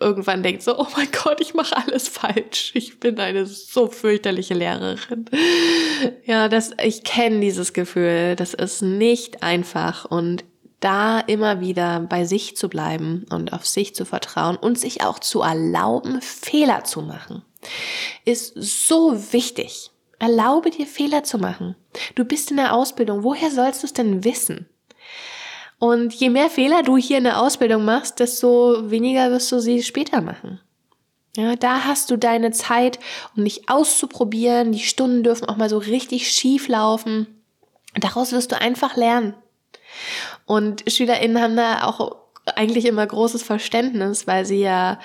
irgendwann 0.00 0.42
denkt 0.42 0.62
so, 0.62 0.78
oh 0.78 0.86
mein 0.96 1.08
Gott, 1.12 1.40
ich 1.40 1.54
mache 1.54 1.76
alles 1.76 2.08
falsch. 2.08 2.72
Ich 2.74 2.98
bin 2.98 3.18
eine 3.18 3.46
so 3.46 3.88
fürchterliche 3.88 4.54
Lehrerin. 4.54 5.26
Ja, 6.24 6.48
das, 6.48 6.72
ich 6.82 7.04
kenne 7.04 7.40
dieses 7.40 7.72
Gefühl. 7.72 8.36
Das 8.36 8.54
ist 8.54 8.82
nicht 8.82 9.42
einfach 9.42 10.04
und 10.04 10.44
da 10.84 11.20
immer 11.20 11.60
wieder 11.60 12.00
bei 12.00 12.24
sich 12.24 12.56
zu 12.56 12.68
bleiben 12.68 13.24
und 13.30 13.52
auf 13.52 13.66
sich 13.66 13.94
zu 13.94 14.04
vertrauen 14.04 14.56
und 14.56 14.78
sich 14.78 15.02
auch 15.02 15.18
zu 15.18 15.40
erlauben, 15.40 16.20
Fehler 16.20 16.84
zu 16.84 17.00
machen, 17.00 17.42
ist 18.24 18.52
so 18.56 19.32
wichtig. 19.32 19.90
Erlaube 20.18 20.70
dir 20.70 20.86
Fehler 20.86 21.24
zu 21.24 21.38
machen. 21.38 21.74
Du 22.14 22.24
bist 22.24 22.50
in 22.50 22.58
der 22.58 22.74
Ausbildung. 22.74 23.24
Woher 23.24 23.50
sollst 23.50 23.82
du 23.82 23.86
es 23.86 23.92
denn 23.92 24.24
wissen? 24.24 24.68
Und 25.78 26.14
je 26.14 26.30
mehr 26.30 26.50
Fehler 26.50 26.82
du 26.82 26.96
hier 26.96 27.18
in 27.18 27.24
der 27.24 27.40
Ausbildung 27.40 27.84
machst, 27.84 28.20
desto 28.20 28.90
weniger 28.90 29.30
wirst 29.30 29.50
du 29.52 29.60
sie 29.60 29.82
später 29.82 30.20
machen. 30.20 30.60
Ja, 31.36 31.56
da 31.56 31.84
hast 31.84 32.10
du 32.10 32.16
deine 32.16 32.52
Zeit, 32.52 33.00
um 33.36 33.44
dich 33.44 33.68
auszuprobieren. 33.68 34.70
Die 34.70 34.78
Stunden 34.78 35.24
dürfen 35.24 35.48
auch 35.48 35.56
mal 35.56 35.68
so 35.68 35.78
richtig 35.78 36.30
schief 36.30 36.68
laufen. 36.68 37.26
Daraus 37.94 38.32
wirst 38.32 38.52
du 38.52 38.60
einfach 38.60 38.96
lernen. 38.96 39.34
Und 40.46 40.84
SchülerInnen 40.90 41.40
haben 41.40 41.56
da 41.56 41.84
auch 41.84 42.16
eigentlich 42.56 42.84
immer 42.84 43.06
großes 43.06 43.42
Verständnis, 43.42 44.26
weil 44.26 44.44
sie 44.44 44.60
ja 44.60 44.98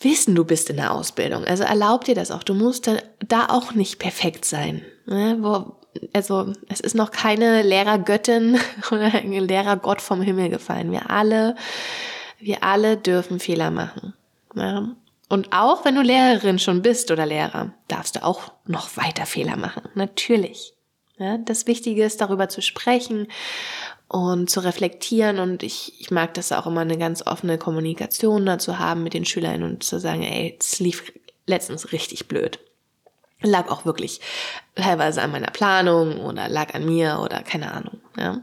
wissen, 0.00 0.34
du 0.34 0.44
bist 0.44 0.70
in 0.70 0.76
der 0.76 0.92
Ausbildung. 0.92 1.44
Also 1.44 1.64
erlaub 1.64 2.04
dir 2.04 2.14
das 2.14 2.30
auch. 2.30 2.42
Du 2.42 2.54
musst 2.54 2.88
da, 3.26 3.46
auch 3.48 3.74
nicht 3.74 3.98
perfekt 3.98 4.44
sein. 4.44 4.82
Ne? 5.06 5.38
Wo, 5.40 5.76
also 6.12 6.52
es 6.68 6.80
ist 6.80 6.94
noch 6.94 7.10
keine 7.10 7.62
Lehrergöttin 7.62 8.58
oder 8.90 9.14
ein 9.14 9.32
Lehrergott 9.32 10.00
vom 10.00 10.22
Himmel 10.22 10.50
gefallen. 10.50 10.92
Wir 10.92 11.10
alle, 11.10 11.56
wir 12.38 12.62
alle 12.62 12.96
dürfen 12.96 13.40
Fehler 13.40 13.70
machen. 13.70 14.14
Ja? 14.54 14.94
Und 15.28 15.52
auch 15.52 15.84
wenn 15.84 15.96
du 15.96 16.02
Lehrerin 16.02 16.58
schon 16.58 16.80
bist 16.80 17.10
oder 17.10 17.26
Lehrer, 17.26 17.72
darfst 17.88 18.16
du 18.16 18.24
auch 18.24 18.52
noch 18.66 18.96
weiter 18.96 19.26
Fehler 19.26 19.56
machen. 19.56 19.82
Natürlich. 19.94 20.74
Ja, 21.18 21.36
das 21.36 21.66
Wichtige 21.66 22.04
ist, 22.04 22.20
darüber 22.20 22.48
zu 22.48 22.62
sprechen 22.62 23.26
und 24.08 24.50
zu 24.50 24.60
reflektieren. 24.60 25.38
Und 25.38 25.62
ich, 25.62 26.00
ich 26.00 26.10
mag 26.10 26.34
das 26.34 26.52
auch 26.52 26.66
immer, 26.66 26.80
eine 26.80 26.98
ganz 26.98 27.26
offene 27.26 27.58
Kommunikation 27.58 28.46
dazu 28.46 28.78
haben 28.78 29.02
mit 29.02 29.14
den 29.14 29.24
Schülern 29.24 29.62
und 29.62 29.84
zu 29.84 30.00
sagen, 30.00 30.22
ey, 30.22 30.56
es 30.58 30.80
lief 30.80 31.12
letztens 31.46 31.92
richtig 31.92 32.26
blöd. 32.28 32.58
Lag 33.40 33.70
auch 33.70 33.84
wirklich 33.84 34.20
teilweise 34.74 35.22
an 35.22 35.30
meiner 35.30 35.50
Planung 35.50 36.20
oder 36.20 36.48
lag 36.48 36.74
an 36.74 36.84
mir 36.84 37.20
oder 37.22 37.42
keine 37.42 37.72
Ahnung. 37.72 38.00
Ja. 38.16 38.40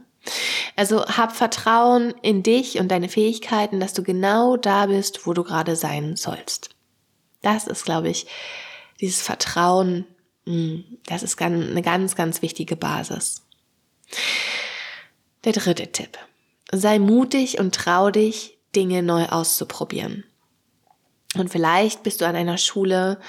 Also 0.76 1.06
hab 1.06 1.36
Vertrauen 1.36 2.14
in 2.22 2.44
dich 2.44 2.80
und 2.80 2.90
deine 2.90 3.10
Fähigkeiten, 3.10 3.80
dass 3.80 3.94
du 3.94 4.04
genau 4.04 4.58
da 4.58 4.86
bist, 4.88 5.28
wo 5.28 5.34
du 5.34 5.44
gerade 5.44 5.76
sein 5.76 6.16
sollst. 6.16 6.70
Das 7.42 7.68
ist, 7.68 7.86
glaube 7.86 8.10
ich, 8.10 8.26
dieses 9.02 9.22
Vertrauen, 9.22 10.06
hm, 10.46 10.84
das 11.06 11.24
ist 11.24 11.40
eine 11.42 11.82
ganz, 11.82 12.16
ganz 12.16 12.42
wichtige 12.42 12.76
Basis. 12.76 13.44
Der 15.46 15.54
dritte 15.54 15.92
Tipp. 15.92 16.18
Sei 16.72 16.98
mutig 16.98 17.60
und 17.60 17.76
trau 17.76 18.10
dich, 18.10 18.58
Dinge 18.76 19.04
neu 19.04 19.28
auszuprobieren. 19.28 20.24
Und 21.38 21.50
vielleicht 21.50 22.04
bist 22.04 22.22
du 22.22 22.26
an 22.26 22.36
einer 22.36 22.58
Schule, 22.58 23.20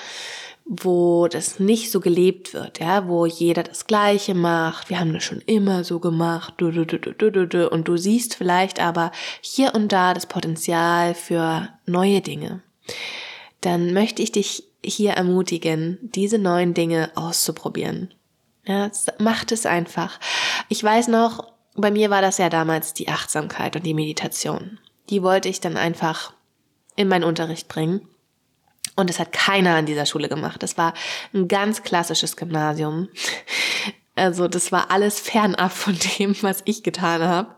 wo 0.64 1.28
das 1.28 1.60
nicht 1.60 1.92
so 1.92 2.00
gelebt 2.00 2.54
wird, 2.54 2.80
ja, 2.80 3.06
wo 3.06 3.26
jeder 3.26 3.62
das 3.62 3.86
Gleiche 3.86 4.34
macht. 4.34 4.90
Wir 4.90 4.98
haben 4.98 5.12
das 5.12 5.22
schon 5.22 5.40
immer 5.42 5.84
so 5.84 6.00
gemacht, 6.00 6.60
und 6.60 7.84
du 7.88 7.96
siehst 7.96 8.34
vielleicht 8.34 8.80
aber 8.80 9.12
hier 9.40 9.74
und 9.74 9.92
da 9.92 10.14
das 10.14 10.26
Potenzial 10.26 11.14
für 11.14 11.68
neue 11.84 12.20
Dinge. 12.20 12.62
Dann 13.60 13.92
möchte 13.92 14.22
ich 14.22 14.32
dich 14.32 14.64
hier 14.84 15.12
ermutigen, 15.12 15.98
diese 16.00 16.38
neuen 16.38 16.74
Dinge 16.74 17.10
auszuprobieren. 17.14 18.12
Ja, 18.64 18.90
macht 19.18 19.52
es 19.52 19.66
einfach. 19.66 20.18
Ich 20.68 20.82
weiß 20.82 21.08
noch, 21.08 21.55
bei 21.76 21.90
mir 21.90 22.10
war 22.10 22.22
das 22.22 22.38
ja 22.38 22.48
damals 22.48 22.94
die 22.94 23.08
Achtsamkeit 23.08 23.76
und 23.76 23.84
die 23.84 23.94
Meditation. 23.94 24.78
Die 25.10 25.22
wollte 25.22 25.48
ich 25.48 25.60
dann 25.60 25.76
einfach 25.76 26.32
in 26.96 27.08
meinen 27.08 27.24
Unterricht 27.24 27.68
bringen. 27.68 28.08
Und 28.96 29.10
das 29.10 29.18
hat 29.18 29.32
keiner 29.32 29.74
an 29.74 29.86
dieser 29.86 30.06
Schule 30.06 30.28
gemacht. 30.28 30.62
Das 30.62 30.78
war 30.78 30.94
ein 31.34 31.48
ganz 31.48 31.82
klassisches 31.82 32.36
Gymnasium. 32.36 33.08
Also 34.14 34.48
das 34.48 34.72
war 34.72 34.90
alles 34.90 35.20
fernab 35.20 35.72
von 35.72 35.96
dem, 36.18 36.34
was 36.42 36.62
ich 36.64 36.82
getan 36.82 37.22
habe. 37.22 37.54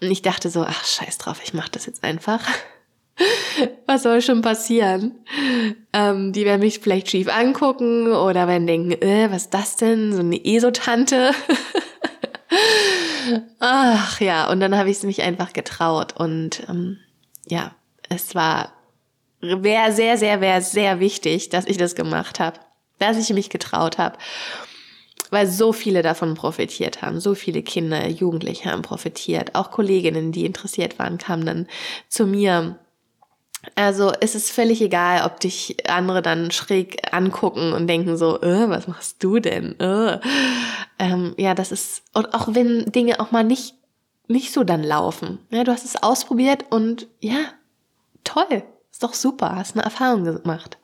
Und 0.00 0.10
ich 0.10 0.22
dachte 0.22 0.50
so, 0.50 0.64
ach 0.64 0.84
scheiß 0.84 1.18
drauf, 1.18 1.40
ich 1.44 1.54
mache 1.54 1.70
das 1.70 1.86
jetzt 1.86 2.02
einfach. 2.02 2.44
Was 3.86 4.02
soll 4.04 4.22
schon 4.22 4.40
passieren? 4.40 5.12
Ähm, 5.92 6.32
die 6.32 6.44
werden 6.46 6.62
mich 6.62 6.80
vielleicht 6.80 7.10
schief 7.10 7.28
angucken 7.28 8.10
oder 8.10 8.48
werden 8.48 8.66
denken, 8.66 8.92
äh, 9.02 9.30
was 9.30 9.42
ist 9.42 9.54
das 9.54 9.76
denn? 9.76 10.14
So 10.14 10.20
eine 10.20 10.42
Esotante. 10.42 11.32
Ach 13.60 14.20
ja, 14.20 14.50
und 14.50 14.60
dann 14.60 14.76
habe 14.76 14.90
ich 14.90 14.98
es 14.98 15.02
mich 15.02 15.22
einfach 15.22 15.52
getraut. 15.52 16.14
Und 16.16 16.62
ähm, 16.68 16.98
ja, 17.46 17.74
es 18.08 18.34
war 18.34 18.72
wäre 19.40 19.92
sehr, 19.92 20.16
sehr, 20.18 20.40
wäre 20.40 20.60
sehr 20.60 21.00
wichtig, 21.00 21.48
dass 21.48 21.66
ich 21.66 21.76
das 21.76 21.94
gemacht 21.94 22.38
habe, 22.38 22.60
dass 22.98 23.16
ich 23.16 23.34
mich 23.34 23.50
getraut 23.50 23.98
habe 23.98 24.16
weil 25.32 25.46
so 25.46 25.72
viele 25.72 26.02
davon 26.02 26.34
profitiert 26.34 27.00
haben. 27.00 27.18
So 27.18 27.34
viele 27.34 27.62
Kinder, 27.62 28.06
Jugendliche 28.06 28.70
haben 28.70 28.82
profitiert. 28.82 29.54
Auch 29.54 29.70
Kolleginnen, 29.70 30.30
die 30.30 30.44
interessiert 30.44 30.98
waren, 30.98 31.16
kamen 31.16 31.46
dann 31.46 31.66
zu 32.08 32.26
mir. 32.26 32.78
Also 33.74 34.12
es 34.20 34.34
ist 34.34 34.50
völlig 34.50 34.82
egal, 34.82 35.24
ob 35.24 35.40
dich 35.40 35.88
andere 35.88 36.20
dann 36.20 36.50
schräg 36.50 37.14
angucken 37.14 37.72
und 37.72 37.86
denken 37.86 38.16
so, 38.16 38.40
äh, 38.42 38.68
was 38.68 38.88
machst 38.88 39.22
du 39.22 39.38
denn? 39.38 39.78
Äh. 39.78 40.18
Ähm, 40.98 41.34
ja, 41.36 41.54
das 41.54 41.72
ist, 41.72 42.02
und 42.12 42.34
auch 42.34 42.48
wenn 42.54 42.90
Dinge 42.90 43.20
auch 43.20 43.30
mal 43.30 43.44
nicht, 43.44 43.74
nicht 44.26 44.52
so 44.52 44.64
dann 44.64 44.82
laufen. 44.82 45.38
Ja, 45.50 45.64
du 45.64 45.72
hast 45.72 45.84
es 45.84 46.02
ausprobiert 46.02 46.66
und 46.70 47.06
ja, 47.20 47.38
toll, 48.24 48.64
ist 48.90 49.02
doch 49.02 49.14
super, 49.14 49.54
hast 49.56 49.76
eine 49.76 49.84
Erfahrung 49.84 50.24
gemacht 50.24 50.78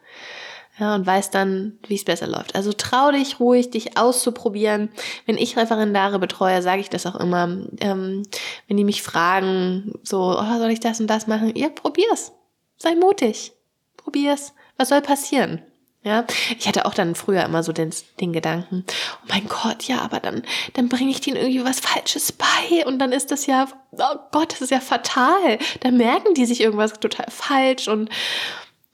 ja, 0.78 0.94
und 0.94 1.06
weiß 1.06 1.30
dann, 1.30 1.78
wie 1.86 1.96
es 1.96 2.04
besser 2.04 2.26
läuft. 2.26 2.54
Also 2.54 2.72
trau 2.72 3.10
dich 3.10 3.40
ruhig, 3.40 3.70
dich 3.70 3.98
auszuprobieren. 3.98 4.90
Wenn 5.26 5.36
ich 5.36 5.56
Referendare 5.56 6.18
betreue, 6.18 6.62
sage 6.62 6.80
ich 6.80 6.90
das 6.90 7.06
auch 7.06 7.16
immer. 7.16 7.44
Ähm, 7.80 8.22
wenn 8.68 8.76
die 8.76 8.84
mich 8.84 9.02
fragen, 9.02 9.92
so, 10.02 10.38
oh, 10.38 10.58
soll 10.58 10.70
ich 10.70 10.80
das 10.80 11.00
und 11.00 11.08
das 11.08 11.26
machen? 11.26 11.52
Ja, 11.56 11.68
probier's. 11.68 12.32
Sei 12.78 12.94
mutig. 12.94 13.52
Probier's. 13.96 14.52
Was 14.76 14.88
soll 14.88 15.02
passieren? 15.02 15.62
Ja, 16.04 16.24
ich 16.56 16.68
hatte 16.68 16.86
auch 16.86 16.94
dann 16.94 17.16
früher 17.16 17.44
immer 17.44 17.64
so 17.64 17.72
den, 17.72 17.92
den 18.20 18.32
Gedanken, 18.32 18.84
oh 18.86 19.26
mein 19.28 19.48
Gott, 19.48 19.82
ja, 19.82 20.00
aber 20.00 20.20
dann, 20.20 20.42
dann 20.74 20.88
bringe 20.88 21.10
ich 21.10 21.20
denen 21.20 21.36
irgendwie 21.36 21.64
was 21.64 21.80
Falsches 21.80 22.32
bei 22.32 22.86
und 22.86 23.00
dann 23.00 23.10
ist 23.10 23.32
das 23.32 23.46
ja, 23.46 23.66
oh 23.90 24.16
Gott, 24.30 24.52
das 24.52 24.60
ist 24.60 24.70
ja 24.70 24.80
fatal. 24.80 25.58
Da 25.80 25.90
merken 25.90 26.34
die 26.34 26.46
sich 26.46 26.60
irgendwas 26.60 26.98
total 27.00 27.26
falsch 27.28 27.88
und, 27.88 28.10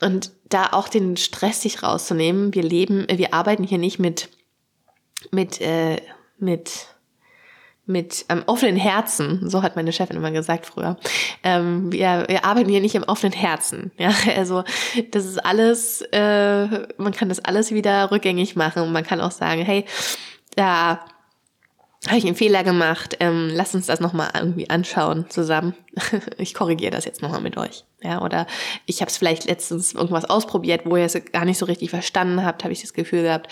und 0.01 0.33
da 0.49 0.73
auch 0.73 0.89
den 0.89 1.19
Stress 1.19 1.61
sich 1.61 1.83
rauszunehmen. 1.83 2.55
Wir 2.55 2.63
leben, 2.63 3.07
wir 3.09 3.35
arbeiten 3.35 3.65
hier 3.65 3.79
nicht 3.79 3.99
mit, 3.99 4.31
mit, 5.31 5.61
äh, 5.61 6.01
mit, 6.39 6.89
mit 7.87 8.25
ähm, 8.31 8.43
offenen 8.47 8.77
Herzen, 8.77 9.49
so 9.49 9.63
hat 9.63 9.77
meine 9.77 9.93
Chefin 9.93 10.17
immer 10.17 10.31
gesagt 10.31 10.67
früher. 10.67 10.97
Ähm, 11.43 11.93
wir, 11.93 12.25
wir 12.29 12.45
arbeiten 12.45 12.71
hier 12.71 12.81
nicht 12.81 12.95
im 12.95 13.03
offenen 13.03 13.33
Herzen. 13.33 13.93
Ja, 13.99 14.11
also 14.37 14.65
das 15.11 15.27
ist 15.27 15.45
alles, 15.45 16.03
äh, 16.13 16.67
man 16.97 17.13
kann 17.13 17.29
das 17.29 17.45
alles 17.45 17.73
wieder 17.73 18.11
rückgängig 18.11 18.57
machen 18.57 18.83
und 18.83 18.93
man 18.93 19.05
kann 19.05 19.21
auch 19.21 19.33
sagen, 19.33 19.63
hey, 19.63 19.85
da 20.57 21.01
habe 22.07 22.19
ich 22.19 22.27
einen 22.27 22.37
Fehler 22.37 22.65
gemacht, 22.65 23.17
ähm, 23.21 23.51
lass 23.53 23.75
uns 23.75 23.87
das 23.87 24.01
nochmal 24.01 24.31
irgendwie 24.35 24.69
anschauen 24.69 25.27
zusammen. 25.31 25.75
ich 26.39 26.53
korrigiere 26.53 26.91
das 26.91 27.07
jetzt 27.07 27.23
nochmal 27.23 27.41
mit 27.41 27.57
euch. 27.57 27.85
Ja, 28.03 28.21
oder 28.21 28.47
ich 28.85 29.01
habe 29.01 29.11
es 29.11 29.17
vielleicht 29.17 29.47
letztens 29.47 29.95
irgendwas 29.95 30.27
ausprobiert, 30.27 30.83
wo 30.85 30.97
ihr 30.97 31.05
es 31.05 31.19
gar 31.33 31.47
nicht 31.47 31.59
so 31.59 31.65
richtig 31.65 31.91
verstanden 31.91 32.45
habt, 32.45 32.63
habe 32.63 32.73
ich 32.73 32.83
das 32.83 32.93
Gefühl 32.93 33.23
gehabt, 33.23 33.51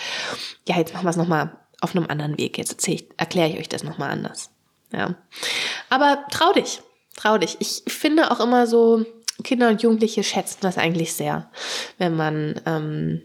ja, 0.68 0.76
jetzt 0.76 0.92
machen 0.92 1.06
wir 1.06 1.10
es 1.10 1.16
nochmal 1.16 1.52
auf 1.82 1.94
einem 1.94 2.06
anderen 2.06 2.38
Weg. 2.38 2.58
Jetzt 2.58 2.88
erkläre 3.16 3.48
ich 3.50 3.58
euch 3.58 3.68
das 3.68 3.84
nochmal 3.84 4.10
anders. 4.10 4.50
Ja. 4.92 5.14
Aber 5.90 6.24
trau 6.30 6.52
dich, 6.52 6.80
trau 7.16 7.38
dich. 7.38 7.56
Ich 7.60 7.82
finde 7.88 8.30
auch 8.30 8.40
immer 8.40 8.66
so, 8.66 9.04
Kinder 9.42 9.68
und 9.68 9.82
Jugendliche 9.82 10.22
schätzen 10.22 10.58
das 10.60 10.78
eigentlich 10.78 11.14
sehr, 11.14 11.50
wenn 11.98 12.14
man 12.14 12.60
ähm, 12.66 13.22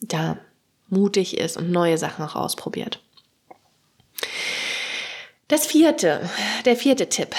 da 0.00 0.38
mutig 0.88 1.36
ist 1.36 1.56
und 1.56 1.70
neue 1.70 1.98
Sachen 1.98 2.24
auch 2.24 2.36
ausprobiert. 2.36 3.02
Das 5.48 5.66
vierte, 5.66 6.28
der 6.64 6.76
vierte 6.76 7.08
Tipp. 7.08 7.34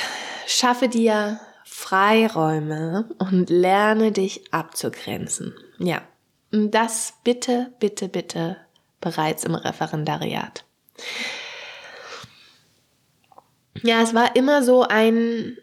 Schaffe 0.46 0.90
dir 0.90 1.40
Freiräume 1.66 3.10
und 3.18 3.50
lerne 3.50 4.12
dich 4.12 4.54
abzugrenzen. 4.54 5.56
Ja, 5.80 6.02
das 6.52 7.14
bitte, 7.24 7.72
bitte, 7.80 8.10
bitte 8.10 8.58
bereits 9.02 9.44
im 9.44 9.56
Referendariat. 9.56 10.64
Ja, 13.84 14.02
es 14.02 14.14
war 14.14 14.36
immer 14.36 14.64
so 14.64 14.84
ein 14.84 15.58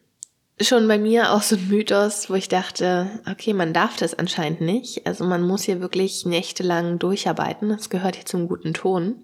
schon 0.61 0.89
bei 0.89 0.99
mir 0.99 1.33
auch 1.33 1.43
so 1.43 1.57
ein 1.57 1.69
Mythos, 1.69 2.29
wo 2.31 2.35
ich 2.35 2.49
dachte, 2.49 3.09
okay, 3.31 3.53
man 3.53 3.73
darf 3.73 3.97
das 3.97 4.15
anscheinend 4.15 4.61
nicht. 4.61 5.07
Also 5.07 5.25
man 5.25 5.43
muss 5.43 5.63
hier 5.63 5.81
wirklich 5.81 6.27
nächtelang 6.27 6.99
durcharbeiten. 6.99 7.69
Das 7.69 7.91
gehört 7.91 8.17
hier 8.17 8.27
zum 8.27 8.49
guten 8.49 8.75
Ton. 8.75 9.23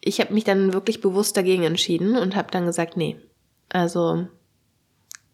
Ich 0.00 0.20
habe 0.20 0.32
mich 0.32 0.44
dann 0.44 0.72
wirklich 0.72 1.00
bewusst 1.00 1.36
dagegen 1.36 1.64
entschieden 1.64 2.16
und 2.16 2.36
habe 2.36 2.50
dann 2.50 2.66
gesagt, 2.66 2.96
nee, 2.96 3.16
also 3.68 4.26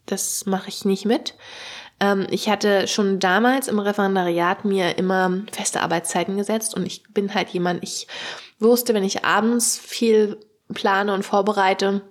das 0.05 0.45
mache 0.45 0.69
ich 0.69 0.85
nicht 0.85 1.05
mit. 1.05 1.35
Ähm, 1.99 2.27
ich 2.29 2.49
hatte 2.49 2.87
schon 2.87 3.19
damals 3.19 3.67
im 3.67 3.79
Referendariat 3.79 4.65
mir 4.65 4.97
immer 4.97 5.41
feste 5.51 5.81
Arbeitszeiten 5.81 6.37
gesetzt 6.37 6.75
und 6.75 6.85
ich 6.85 7.03
bin 7.09 7.33
halt 7.33 7.49
jemand, 7.49 7.83
ich 7.83 8.07
wusste, 8.59 8.93
wenn 8.93 9.03
ich 9.03 9.25
abends 9.25 9.77
viel 9.77 10.37
plane 10.73 11.13
und 11.13 11.23
vorbereite, 11.23 12.01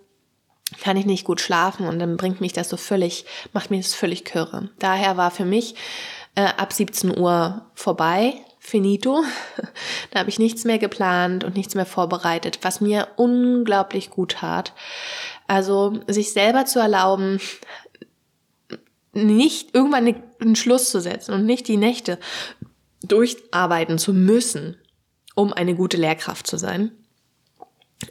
kann 0.83 0.97
ich 0.97 1.07
nicht 1.07 1.25
gut 1.25 1.41
schlafen 1.41 1.87
und 1.87 1.99
dann 1.99 2.17
bringt 2.17 2.41
mich 2.41 2.53
das 2.53 2.69
so 2.69 2.77
völlig, 2.77 3.25
macht 3.53 3.71
mich 3.71 3.87
das 3.87 3.95
völlig 3.95 4.25
kürre. 4.25 4.69
Daher 4.79 5.17
war 5.17 5.31
für 5.31 5.47
mich 5.47 5.75
äh, 6.35 6.43
ab 6.43 6.73
17 6.73 7.19
Uhr 7.19 7.67
vorbei, 7.75 8.35
finito. 8.59 9.23
da 10.11 10.21
habe 10.21 10.29
ich 10.29 10.39
nichts 10.39 10.65
mehr 10.65 10.79
geplant 10.79 11.43
und 11.45 11.57
nichts 11.57 11.75
mehr 11.75 11.87
vorbereitet, 11.87 12.59
was 12.63 12.81
mir 12.83 13.09
unglaublich 13.17 14.11
gut 14.11 14.33
tat. 14.33 14.75
Also 15.47 16.01
sich 16.07 16.35
selber 16.35 16.67
zu 16.67 16.79
erlauben, 16.79 17.41
nicht 19.27 19.75
irgendwann 19.75 20.23
einen 20.41 20.57
Schluss 20.57 20.91
zu 20.91 21.01
setzen 21.01 21.33
und 21.35 21.47
nicht 21.47 21.69
die 21.69 21.77
Nächte 21.77 22.19
durcharbeiten 23.03 23.99
zu 23.99 24.13
müssen, 24.13 24.77
um 25.35 25.53
eine 25.53 25.75
gute 25.75 25.97
Lehrkraft 25.97 26.47
zu 26.47 26.59
sein, 26.59 26.93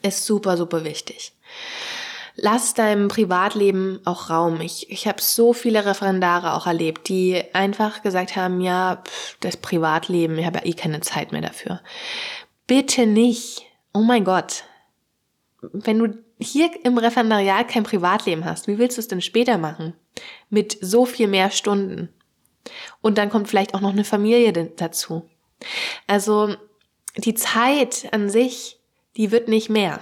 ist 0.02 0.26
super, 0.26 0.58
super 0.58 0.84
wichtig 0.84 1.34
lass 2.38 2.74
deinem 2.74 3.10
Privatleben 3.10 4.00
auch 4.06 4.30
Raum. 4.30 4.62
Ich, 4.62 4.90
ich 4.90 5.08
habe 5.08 5.22
so 5.22 5.54
viele 5.54 5.86
Referendare 5.86 6.54
auch 6.54 6.68
erlebt, 6.68 7.10
die 7.10 7.44
einfach 7.54 8.04
gesagt 8.04 8.36
haben, 8.36 8.62
ja, 8.62 9.02
pff, 9.04 9.38
das 9.42 9.58
Privatleben, 9.58 10.38
ich 10.38 10.46
habe 10.46 10.60
ja 10.60 10.66
eh 10.66 10.74
keine 10.74 11.02
Zeit 11.02 11.32
mehr 11.32 11.42
dafür. 11.42 11.82
Bitte 12.68 13.06
nicht. 13.06 13.64
Oh 13.94 14.02
mein 14.02 14.24
Gott. 14.24 14.64
Wenn 15.62 16.00
du 16.00 16.24
hier 16.40 16.70
im 16.84 16.98
Referendariat 16.98 17.68
kein 17.68 17.84
Privatleben 17.84 18.46
hast, 18.46 18.68
wie 18.68 18.78
willst 18.78 18.98
du 18.98 19.02
es 19.02 19.08
denn 19.08 19.22
später 19.22 19.58
machen? 19.58 19.94
Mit 20.50 20.78
so 20.82 21.06
viel 21.06 21.28
mehr 21.28 21.52
Stunden. 21.52 22.10
Und 23.02 23.18
dann 23.18 23.30
kommt 23.30 23.48
vielleicht 23.48 23.74
auch 23.74 23.82
noch 23.82 23.94
eine 23.94 24.04
Familie 24.04 24.52
dazu. 24.76 25.30
Also 26.06 26.56
die 27.16 27.34
Zeit 27.34 28.08
an 28.12 28.30
sich, 28.30 28.80
die 29.16 29.32
wird 29.32 29.48
nicht 29.48 29.70
mehr. 29.70 30.00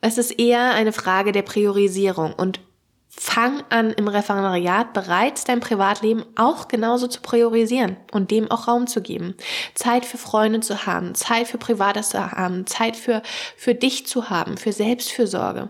Es 0.00 0.18
ist 0.18 0.32
eher 0.32 0.72
eine 0.72 0.92
Frage 0.92 1.32
der 1.32 1.42
Priorisierung 1.42 2.32
und 2.32 2.60
fang 3.22 3.62
an 3.68 3.90
im 3.90 4.08
Referendariat 4.08 4.94
bereits 4.94 5.44
dein 5.44 5.60
Privatleben 5.60 6.24
auch 6.36 6.68
genauso 6.68 7.06
zu 7.06 7.20
priorisieren 7.20 7.98
und 8.12 8.30
dem 8.30 8.50
auch 8.50 8.66
Raum 8.66 8.86
zu 8.86 9.02
geben. 9.02 9.34
Zeit 9.74 10.06
für 10.06 10.16
Freunde 10.16 10.60
zu 10.60 10.86
haben, 10.86 11.14
Zeit 11.14 11.46
für 11.46 11.58
Privates 11.58 12.08
zu 12.08 12.32
haben, 12.32 12.66
Zeit 12.66 12.96
für, 12.96 13.22
für 13.58 13.74
dich 13.74 14.06
zu 14.06 14.30
haben, 14.30 14.56
für 14.56 14.72
Selbstfürsorge. 14.72 15.68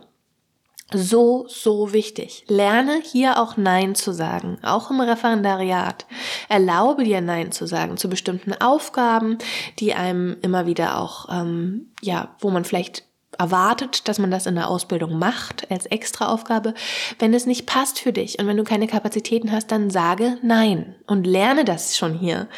So, 0.93 1.47
so 1.49 1.93
wichtig. 1.93 2.45
Lerne 2.47 3.03
hier 3.03 3.41
auch 3.41 3.57
Nein 3.57 3.97
zu 3.97 4.13
sagen, 4.13 4.59
auch 4.63 4.93
im 4.93 5.01
Referendariat. 5.01 6.07
Erlaube 6.49 7.03
dir 7.03 7.21
Nein 7.21 7.51
zu 7.51 7.67
sagen 7.67 7.97
zu 7.97 8.09
bestimmten 8.09 8.53
Aufgaben, 8.53 9.39
die 9.81 9.93
einem 9.95 10.37
immer 10.43 10.67
wieder 10.67 11.01
auch, 11.01 11.29
ähm, 11.33 11.91
ja, 12.01 12.37
wo 12.39 12.51
man 12.51 12.65
vielleicht 12.65 13.10
erwartet, 13.41 14.07
dass 14.07 14.19
man 14.19 14.31
das 14.31 14.45
in 14.45 14.55
der 14.55 14.69
Ausbildung 14.69 15.19
macht 15.19 15.71
als 15.71 15.87
Extraaufgabe. 15.87 16.75
Wenn 17.19 17.33
es 17.33 17.47
nicht 17.47 17.65
passt 17.65 17.99
für 17.99 18.13
dich 18.13 18.39
und 18.39 18.47
wenn 18.47 18.59
du 18.59 18.65
keine 18.65 18.87
Kapazitäten 18.87 19.51
hast, 19.51 19.73
dann 19.73 19.89
sage 19.89 20.37
nein 20.43 20.95
und 21.07 21.27
lerne 21.27 21.65
das 21.65 21.97
schon 21.97 22.13
hier. 22.13 22.49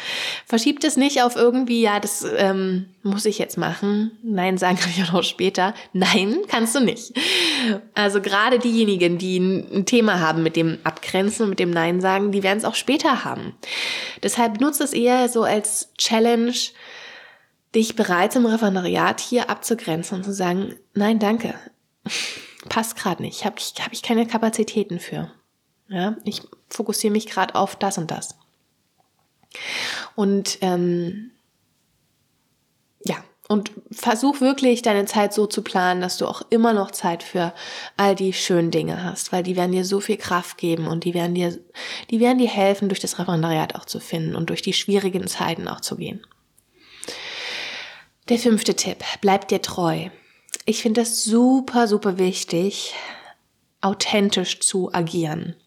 Verschieb 0.45 0.83
es 0.83 0.97
nicht 0.97 1.21
auf 1.21 1.37
irgendwie, 1.37 1.81
ja, 1.81 2.01
das 2.01 2.25
ähm, 2.37 2.87
muss 3.01 3.25
ich 3.25 3.39
jetzt 3.39 3.57
machen. 3.57 4.11
Nein 4.23 4.57
sagen 4.57 4.77
kann 4.77 4.91
ich 4.95 5.03
auch 5.03 5.13
noch 5.13 5.23
später. 5.23 5.73
Nein, 5.93 6.39
kannst 6.49 6.75
du 6.75 6.81
nicht. 6.81 7.13
Also 7.93 8.19
gerade 8.19 8.59
diejenigen, 8.59 9.17
die 9.17 9.37
ein 9.37 9.85
Thema 9.85 10.19
haben 10.19 10.43
mit 10.43 10.57
dem 10.57 10.79
Abgrenzen 10.83 11.43
und 11.43 11.49
mit 11.51 11.59
dem 11.59 11.71
Nein 11.71 12.01
sagen, 12.01 12.33
die 12.33 12.43
werden 12.43 12.57
es 12.57 12.65
auch 12.65 12.75
später 12.75 13.23
haben. 13.23 13.53
Deshalb 14.21 14.59
nutze 14.59 14.83
es 14.83 14.91
eher 14.91 15.29
so 15.29 15.43
als 15.43 15.93
Challenge, 15.97 16.53
dich 17.75 17.95
bereits 17.95 18.35
im 18.35 18.45
Referendariat 18.45 19.19
hier 19.19 19.49
abzugrenzen 19.49 20.17
und 20.17 20.23
zu 20.23 20.33
sagen, 20.33 20.75
nein, 20.93 21.19
danke, 21.19 21.55
passt 22.69 22.95
gerade 22.95 23.21
nicht, 23.21 23.45
habe 23.45 23.55
ich, 23.57 23.73
hab 23.79 23.93
ich 23.93 24.01
keine 24.01 24.27
Kapazitäten 24.27 24.99
für. 24.99 25.31
Ja, 25.89 26.17
ich 26.23 26.41
fokussiere 26.69 27.11
mich 27.11 27.27
gerade 27.27 27.55
auf 27.55 27.75
das 27.75 27.97
und 27.97 28.09
das. 28.09 28.35
Und 30.15 30.57
ähm, 30.61 31.31
ja, 33.03 33.17
und 33.47 33.71
versuch 33.91 34.41
wirklich 34.41 34.81
deine 34.81 35.05
Zeit 35.05 35.33
so 35.33 35.45
zu 35.45 35.61
planen, 35.61 36.01
dass 36.01 36.17
du 36.17 36.25
auch 36.27 36.41
immer 36.49 36.73
noch 36.73 36.91
Zeit 36.91 37.21
für 37.21 37.53
all 37.97 38.15
die 38.15 38.33
schönen 38.33 38.71
Dinge 38.71 39.03
hast, 39.03 39.31
weil 39.31 39.43
die 39.43 39.55
werden 39.55 39.73
dir 39.73 39.85
so 39.85 39.99
viel 39.99 40.17
Kraft 40.17 40.57
geben 40.57 40.87
und 40.87 41.03
die 41.03 41.13
werden 41.13 41.35
dir, 41.35 41.59
die 42.09 42.19
werden 42.19 42.37
dir 42.37 42.49
helfen, 42.49 42.89
durch 42.89 42.99
das 42.99 43.19
Referendariat 43.19 43.75
auch 43.75 43.85
zu 43.85 43.99
finden 43.99 44.35
und 44.35 44.49
durch 44.49 44.61
die 44.61 44.73
schwierigen 44.73 45.27
Zeiten 45.27 45.67
auch 45.67 45.81
zu 45.81 45.97
gehen. 45.97 46.25
Der 48.29 48.39
fünfte 48.39 48.73
Tipp, 48.73 49.03
bleib 49.19 49.49
dir 49.49 49.61
treu. 49.61 50.07
Ich 50.65 50.81
finde 50.81 51.01
das 51.01 51.25
super, 51.25 51.89
super 51.89 52.17
wichtig, 52.17 52.93
authentisch 53.81 54.61
zu 54.61 54.93
agieren. 54.93 55.57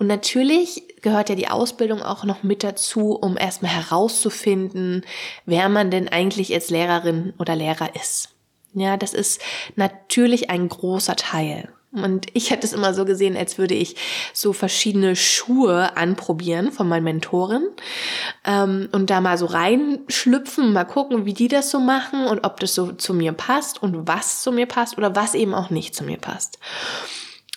Und 0.00 0.08
natürlich 0.08 0.82
gehört 1.02 1.28
ja 1.28 1.36
die 1.36 1.46
Ausbildung 1.46 2.02
auch 2.02 2.24
noch 2.24 2.42
mit 2.42 2.64
dazu, 2.64 3.12
um 3.12 3.36
erstmal 3.36 3.70
herauszufinden, 3.70 5.06
wer 5.46 5.68
man 5.68 5.92
denn 5.92 6.08
eigentlich 6.08 6.52
als 6.52 6.70
Lehrerin 6.70 7.32
oder 7.38 7.54
Lehrer 7.54 7.94
ist. 7.94 8.30
Ja, 8.74 8.96
das 8.96 9.14
ist 9.14 9.40
natürlich 9.76 10.50
ein 10.50 10.68
großer 10.68 11.14
Teil. 11.14 11.72
Und 11.92 12.26
ich 12.34 12.50
hätte 12.50 12.66
es 12.66 12.72
immer 12.72 12.94
so 12.94 13.04
gesehen, 13.04 13.36
als 13.36 13.58
würde 13.58 13.74
ich 13.74 13.96
so 14.32 14.52
verschiedene 14.52 15.16
Schuhe 15.16 15.96
anprobieren 15.96 16.70
von 16.70 16.88
meinen 16.88 17.02
Mentoren 17.02 17.66
ähm, 18.44 18.88
und 18.92 19.10
da 19.10 19.20
mal 19.20 19.36
so 19.36 19.46
reinschlüpfen, 19.46 20.72
mal 20.72 20.84
gucken, 20.84 21.26
wie 21.26 21.34
die 21.34 21.48
das 21.48 21.70
so 21.70 21.80
machen 21.80 22.26
und 22.26 22.44
ob 22.44 22.60
das 22.60 22.76
so 22.76 22.92
zu 22.92 23.12
mir 23.12 23.32
passt 23.32 23.82
und 23.82 24.06
was 24.06 24.42
zu 24.42 24.52
mir 24.52 24.66
passt 24.66 24.98
oder 24.98 25.16
was 25.16 25.34
eben 25.34 25.52
auch 25.52 25.70
nicht 25.70 25.96
zu 25.96 26.04
mir 26.04 26.18
passt. 26.18 26.60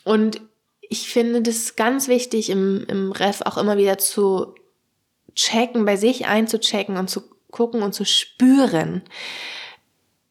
Und 0.03 0.41
ich 0.81 1.09
finde 1.09 1.43
das 1.43 1.75
ganz 1.75 2.07
wichtig 2.07 2.49
im, 2.49 2.85
im 2.87 3.11
Ref 3.11 3.41
auch 3.41 3.57
immer 3.57 3.77
wieder 3.77 3.99
zu 3.99 4.55
checken, 5.35 5.85
bei 5.85 5.95
sich 5.95 6.25
einzuchecken 6.25 6.97
und 6.97 7.07
zu 7.07 7.21
gucken 7.51 7.83
und 7.83 7.93
zu 7.93 8.03
spüren, 8.03 9.03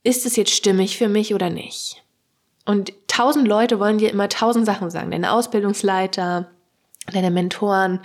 ist 0.03 0.27
es 0.27 0.35
jetzt 0.35 0.53
stimmig 0.53 0.99
für 0.99 1.09
mich 1.09 1.35
oder 1.35 1.51
nicht? 1.51 2.02
Und 2.65 2.93
tausend 3.09 3.49
Leute 3.49 3.81
wollen 3.81 3.99
dir 3.99 4.11
immer 4.11 4.29
tausend 4.29 4.67
Sachen 4.67 4.91
sagen. 4.91 5.11
Deine 5.11 5.33
Ausbildungsleiter, 5.33 6.51
deine 7.13 7.31
Mentoren, 7.31 8.01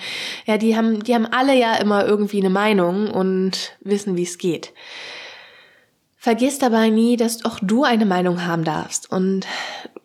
ja, 0.46 0.58
die 0.58 0.76
haben, 0.76 1.04
die 1.04 1.14
haben 1.14 1.28
alle 1.28 1.56
ja 1.56 1.76
immer 1.76 2.06
irgendwie 2.06 2.40
eine 2.40 2.50
Meinung 2.50 3.12
und 3.12 3.74
wissen, 3.82 4.18
wie 4.18 4.24
es 4.24 4.38
geht. 4.38 4.74
Vergiss 6.18 6.58
dabei 6.58 6.90
nie, 6.90 7.16
dass 7.16 7.46
auch 7.46 7.60
du 7.62 7.84
eine 7.84 8.06
Meinung 8.06 8.46
haben 8.46 8.64
darfst 8.64 9.12
und 9.12 9.46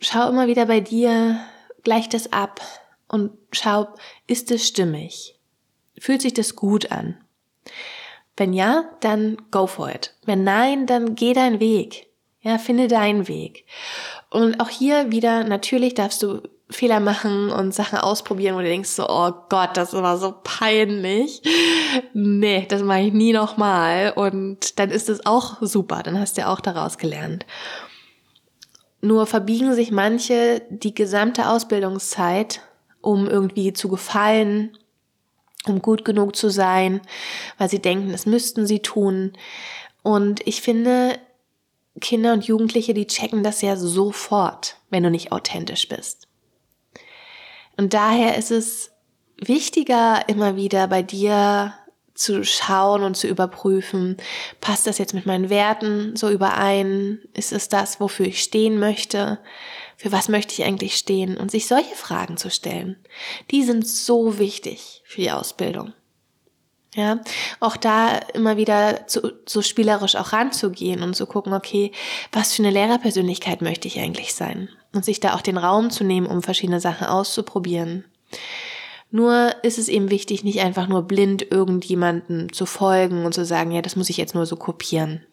schau 0.00 0.28
immer 0.28 0.46
wieder 0.46 0.66
bei 0.66 0.80
dir, 0.80 1.40
gleich 1.82 2.08
das 2.08 2.32
ab 2.32 2.60
und 3.08 3.32
schau, 3.50 3.88
ist 4.26 4.50
es 4.50 4.68
stimmig? 4.68 5.38
Fühlt 5.98 6.22
sich 6.22 6.34
das 6.34 6.54
gut 6.54 6.92
an? 6.92 7.16
Wenn 8.36 8.52
ja, 8.52 8.84
dann 9.00 9.36
go 9.50 9.66
for 9.66 9.90
it. 9.90 10.14
Wenn 10.24 10.44
nein, 10.44 10.86
dann 10.86 11.14
geh 11.14 11.32
deinen 11.32 11.60
Weg. 11.60 12.08
Ja, 12.42 12.58
finde 12.58 12.88
deinen 12.88 13.28
Weg. 13.28 13.64
Und 14.30 14.60
auch 14.60 14.68
hier 14.68 15.12
wieder, 15.12 15.44
natürlich 15.44 15.94
darfst 15.94 16.22
du 16.22 16.42
Fehler 16.70 17.00
machen 17.00 17.50
und 17.50 17.72
Sachen 17.72 17.98
ausprobieren, 17.98 18.56
wo 18.56 18.60
du 18.60 18.66
denkst 18.66 18.90
so, 18.90 19.08
oh 19.08 19.32
Gott, 19.48 19.76
das 19.76 19.92
war 19.92 20.18
so 20.18 20.34
peinlich. 20.42 21.42
Nee, 22.14 22.66
das 22.68 22.82
mache 22.82 23.00
ich 23.00 23.12
nie 23.12 23.32
nochmal. 23.32 24.12
Und 24.16 24.78
dann 24.78 24.90
ist 24.90 25.08
es 25.08 25.24
auch 25.26 25.58
super, 25.60 26.02
dann 26.02 26.18
hast 26.18 26.36
du 26.36 26.42
ja 26.42 26.52
auch 26.52 26.60
daraus 26.60 26.98
gelernt. 26.98 27.46
Nur 29.00 29.26
verbiegen 29.26 29.74
sich 29.74 29.90
manche 29.90 30.62
die 30.70 30.94
gesamte 30.94 31.48
Ausbildungszeit, 31.48 32.60
um 33.00 33.28
irgendwie 33.28 33.72
zu 33.72 33.88
gefallen, 33.88 34.76
um 35.66 35.82
gut 35.82 36.04
genug 36.04 36.34
zu 36.36 36.48
sein, 36.48 37.00
weil 37.58 37.68
sie 37.68 37.80
denken, 37.80 38.12
das 38.12 38.26
müssten 38.26 38.66
sie 38.66 38.80
tun. 38.80 39.32
Und 40.02 40.46
ich 40.46 40.62
finde, 40.62 41.18
Kinder 42.00 42.32
und 42.32 42.44
Jugendliche, 42.46 42.94
die 42.94 43.06
checken 43.06 43.42
das 43.42 43.62
ja 43.62 43.76
sofort, 43.76 44.76
wenn 44.90 45.02
du 45.02 45.10
nicht 45.10 45.32
authentisch 45.32 45.88
bist. 45.88 46.28
Und 47.76 47.94
daher 47.94 48.36
ist 48.36 48.50
es 48.50 48.90
wichtiger, 49.40 50.28
immer 50.28 50.56
wieder 50.56 50.88
bei 50.88 51.02
dir 51.02 51.74
zu 52.14 52.44
schauen 52.44 53.02
und 53.02 53.16
zu 53.16 53.26
überprüfen, 53.26 54.16
passt 54.60 54.86
das 54.86 54.98
jetzt 54.98 55.14
mit 55.14 55.26
meinen 55.26 55.50
Werten 55.50 56.14
so 56.14 56.28
überein? 56.28 57.20
Ist 57.34 57.52
es 57.52 57.68
das, 57.68 58.00
wofür 58.00 58.26
ich 58.26 58.42
stehen 58.42 58.78
möchte? 58.78 59.38
Für 59.96 60.12
was 60.12 60.28
möchte 60.28 60.52
ich 60.52 60.64
eigentlich 60.64 60.96
stehen? 60.96 61.36
Und 61.36 61.50
sich 61.50 61.66
solche 61.66 61.94
Fragen 61.94 62.36
zu 62.36 62.50
stellen, 62.50 62.96
die 63.50 63.62
sind 63.62 63.86
so 63.86 64.38
wichtig 64.38 65.02
für 65.04 65.20
die 65.22 65.30
Ausbildung. 65.30 65.94
Ja, 66.94 67.20
auch 67.58 67.78
da 67.78 68.18
immer 68.34 68.58
wieder 68.58 69.06
zu, 69.06 69.32
so 69.46 69.62
spielerisch 69.62 70.14
auch 70.14 70.34
ranzugehen 70.34 71.02
und 71.02 71.16
zu 71.16 71.24
gucken, 71.24 71.54
okay, 71.54 71.90
was 72.32 72.52
für 72.52 72.62
eine 72.62 72.70
Lehrerpersönlichkeit 72.70 73.62
möchte 73.62 73.88
ich 73.88 73.98
eigentlich 73.98 74.34
sein? 74.34 74.68
Und 74.92 75.04
sich 75.04 75.18
da 75.18 75.34
auch 75.34 75.40
den 75.40 75.56
Raum 75.56 75.90
zu 75.90 76.04
nehmen, 76.04 76.26
um 76.26 76.42
verschiedene 76.42 76.80
Sachen 76.80 77.06
auszuprobieren. 77.06 78.04
Nur 79.10 79.54
ist 79.62 79.78
es 79.78 79.88
eben 79.88 80.10
wichtig, 80.10 80.44
nicht 80.44 80.60
einfach 80.60 80.86
nur 80.86 81.02
blind 81.02 81.50
irgendjemanden 81.50 82.52
zu 82.52 82.66
folgen 82.66 83.24
und 83.24 83.32
zu 83.32 83.44
sagen, 83.46 83.70
ja, 83.70 83.80
das 83.80 83.96
muss 83.96 84.10
ich 84.10 84.18
jetzt 84.18 84.34
nur 84.34 84.44
so 84.44 84.56
kopieren. 84.56 85.24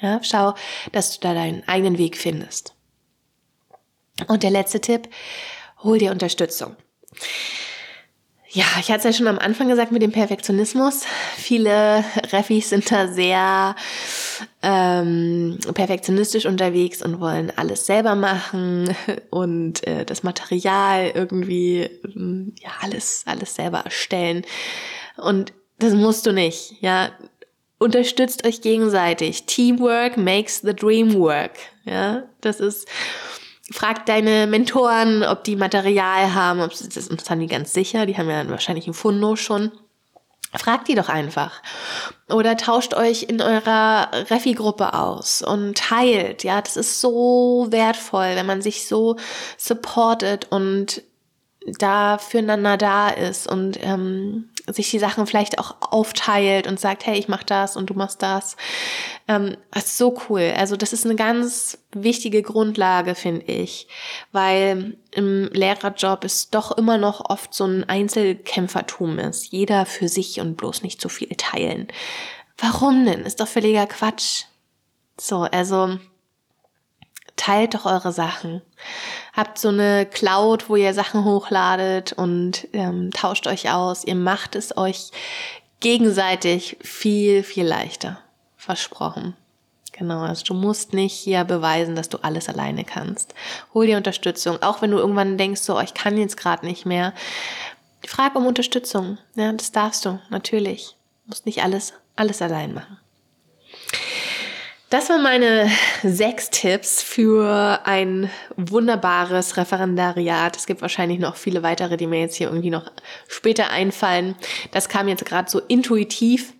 Ja, 0.00 0.20
schau, 0.22 0.54
dass 0.92 1.12
du 1.12 1.20
da 1.20 1.32
deinen 1.32 1.66
eigenen 1.66 1.96
Weg 1.96 2.18
findest. 2.18 2.74
Und 4.28 4.42
der 4.42 4.50
letzte 4.50 4.80
Tipp, 4.80 5.08
hol 5.82 5.98
dir 5.98 6.12
Unterstützung. 6.12 6.76
Ja, 8.50 8.64
ich 8.78 8.90
hatte 8.90 8.98
es 8.98 9.04
ja 9.04 9.12
schon 9.12 9.26
am 9.26 9.38
Anfang 9.38 9.68
gesagt 9.68 9.90
mit 9.90 10.02
dem 10.02 10.12
Perfektionismus. 10.12 11.02
Viele 11.36 12.04
Refis 12.32 12.70
sind 12.70 12.90
da 12.90 13.08
sehr 13.08 13.74
ähm, 14.62 15.58
perfektionistisch 15.74 16.46
unterwegs 16.46 17.02
und 17.02 17.20
wollen 17.20 17.52
alles 17.56 17.86
selber 17.86 18.14
machen 18.14 18.94
und 19.30 19.84
äh, 19.86 20.04
das 20.04 20.22
Material 20.22 21.10
irgendwie, 21.14 21.82
äh, 21.82 22.52
ja, 22.62 22.70
alles, 22.82 23.24
alles 23.26 23.56
selber 23.56 23.78
erstellen. 23.80 24.42
Und 25.16 25.52
das 25.78 25.94
musst 25.94 26.26
du 26.26 26.32
nicht, 26.32 26.80
ja. 26.80 27.10
Unterstützt 27.78 28.46
euch 28.46 28.62
gegenseitig. 28.62 29.44
Teamwork 29.44 30.16
makes 30.16 30.62
the 30.62 30.74
dream 30.74 31.12
work. 31.14 31.52
Ja, 31.84 32.22
das 32.40 32.58
ist, 32.58 32.88
Frag 33.72 34.06
deine 34.06 34.46
Mentoren, 34.46 35.24
ob 35.24 35.42
die 35.42 35.56
Material 35.56 36.34
haben, 36.34 36.60
ob 36.60 36.72
sie 36.72 36.88
das, 36.88 37.08
das 37.08 37.30
haben 37.30 37.40
die 37.40 37.48
ganz 37.48 37.72
sicher, 37.72 38.06
die 38.06 38.16
haben 38.16 38.30
ja 38.30 38.48
wahrscheinlich 38.48 38.86
ein 38.86 38.94
Fundo 38.94 39.34
schon. 39.36 39.72
Fragt 40.54 40.88
die 40.88 40.94
doch 40.94 41.08
einfach. 41.08 41.60
Oder 42.28 42.56
tauscht 42.56 42.94
euch 42.94 43.24
in 43.24 43.42
eurer 43.42 44.10
Refi-Gruppe 44.30 44.94
aus 44.94 45.42
und 45.42 45.76
teilt. 45.76 46.44
Ja, 46.44 46.62
das 46.62 46.76
ist 46.76 47.00
so 47.00 47.66
wertvoll, 47.70 48.36
wenn 48.36 48.46
man 48.46 48.62
sich 48.62 48.86
so 48.86 49.16
supportet 49.58 50.46
und 50.50 51.02
da 51.78 52.18
füreinander 52.18 52.76
da 52.76 53.08
ist 53.08 53.48
und 53.50 53.78
ähm, 53.82 54.50
sich 54.66 54.90
die 54.90 54.98
Sachen 54.98 55.26
vielleicht 55.26 55.58
auch 55.58 55.76
aufteilt 55.80 56.66
und 56.66 56.80
sagt, 56.80 57.06
hey, 57.06 57.18
ich 57.18 57.28
mach 57.28 57.42
das 57.42 57.76
und 57.76 57.90
du 57.90 57.94
machst 57.94 58.22
das. 58.22 58.56
Ähm, 59.28 59.56
das 59.70 59.86
ist 59.86 59.98
so 59.98 60.18
cool. 60.28 60.52
Also 60.56 60.76
das 60.76 60.92
ist 60.92 61.04
eine 61.04 61.16
ganz 61.16 61.78
wichtige 61.92 62.42
Grundlage, 62.42 63.14
finde 63.14 63.46
ich, 63.46 63.88
weil 64.32 64.96
im 65.12 65.48
Lehrerjob 65.52 66.24
es 66.24 66.50
doch 66.50 66.76
immer 66.76 66.98
noch 66.98 67.30
oft 67.30 67.54
so 67.54 67.64
ein 67.64 67.88
Einzelkämpfertum 67.88 69.18
ist. 69.18 69.52
Jeder 69.52 69.86
für 69.86 70.08
sich 70.08 70.40
und 70.40 70.56
bloß 70.56 70.82
nicht 70.82 71.00
zu 71.00 71.08
viel 71.08 71.34
teilen. 71.36 71.88
Warum 72.58 73.04
denn? 73.04 73.20
Ist 73.20 73.40
doch 73.40 73.48
völliger 73.48 73.86
Quatsch. 73.86 74.44
So, 75.18 75.42
also 75.42 75.98
teilt 77.36 77.74
doch 77.74 77.84
eure 77.84 78.12
Sachen. 78.12 78.62
Habt 79.34 79.58
so 79.58 79.68
eine 79.68 80.06
Cloud, 80.06 80.68
wo 80.68 80.76
ihr 80.76 80.94
Sachen 80.94 81.24
hochladet 81.24 82.12
und 82.14 82.66
ähm, 82.72 83.10
tauscht 83.12 83.46
euch 83.46 83.70
aus. 83.70 84.04
Ihr 84.04 84.14
macht 84.14 84.56
es 84.56 84.76
euch 84.76 85.10
gegenseitig 85.80 86.78
viel, 86.80 87.42
viel 87.42 87.66
leichter. 87.66 88.18
Versprochen. 88.56 89.36
Genau, 89.92 90.20
also 90.20 90.44
du 90.44 90.54
musst 90.54 90.92
nicht 90.92 91.14
hier 91.14 91.44
beweisen, 91.44 91.94
dass 91.94 92.08
du 92.08 92.18
alles 92.18 92.48
alleine 92.48 92.84
kannst. 92.84 93.34
Hol 93.72 93.86
dir 93.86 93.96
Unterstützung, 93.96 94.62
auch 94.62 94.82
wenn 94.82 94.90
du 94.90 94.98
irgendwann 94.98 95.38
denkst, 95.38 95.62
so, 95.62 95.76
oh, 95.76 95.80
ich 95.80 95.94
kann 95.94 96.18
jetzt 96.18 96.36
gerade 96.36 96.66
nicht 96.66 96.84
mehr. 96.84 97.14
Frag 98.06 98.34
um 98.34 98.46
Unterstützung. 98.46 99.18
Ja, 99.36 99.52
das 99.52 99.72
darfst 99.72 100.04
du, 100.04 100.18
natürlich. 100.28 100.96
Du 101.24 101.30
musst 101.30 101.46
nicht 101.46 101.62
alles, 101.62 101.94
alles 102.14 102.42
allein 102.42 102.74
machen. 102.74 102.98
Das 104.88 105.10
waren 105.10 105.22
meine 105.22 105.68
sechs 106.04 106.48
Tipps 106.50 107.02
für 107.02 107.80
ein 107.84 108.30
wunderbares 108.56 109.56
Referendariat. 109.56 110.56
Es 110.56 110.66
gibt 110.66 110.80
wahrscheinlich 110.80 111.18
noch 111.18 111.34
viele 111.34 111.64
weitere, 111.64 111.96
die 111.96 112.06
mir 112.06 112.20
jetzt 112.20 112.36
hier 112.36 112.46
irgendwie 112.46 112.70
noch 112.70 112.92
später 113.26 113.70
einfallen. 113.70 114.36
Das 114.70 114.88
kam 114.88 115.08
jetzt 115.08 115.24
gerade 115.24 115.50
so 115.50 115.60
intuitiv 115.66 116.52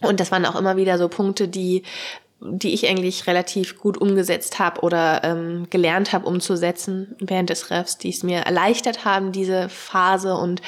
und 0.00 0.20
das 0.20 0.30
waren 0.30 0.46
auch 0.46 0.54
immer 0.54 0.76
wieder 0.76 0.96
so 0.96 1.08
Punkte, 1.08 1.48
die 1.48 1.82
die 2.42 2.72
ich 2.72 2.88
eigentlich 2.88 3.26
relativ 3.26 3.78
gut 3.78 3.98
umgesetzt 3.98 4.58
habe 4.58 4.80
oder 4.80 5.22
ähm, 5.24 5.66
gelernt 5.68 6.12
habe 6.12 6.26
umzusetzen 6.26 7.14
während 7.18 7.50
des 7.50 7.70
Refs, 7.70 7.98
die 7.98 8.08
es 8.08 8.22
mir 8.22 8.38
erleichtert 8.38 9.04
haben, 9.04 9.30
diese 9.30 9.68
Phase 9.68 10.34
und 10.34 10.62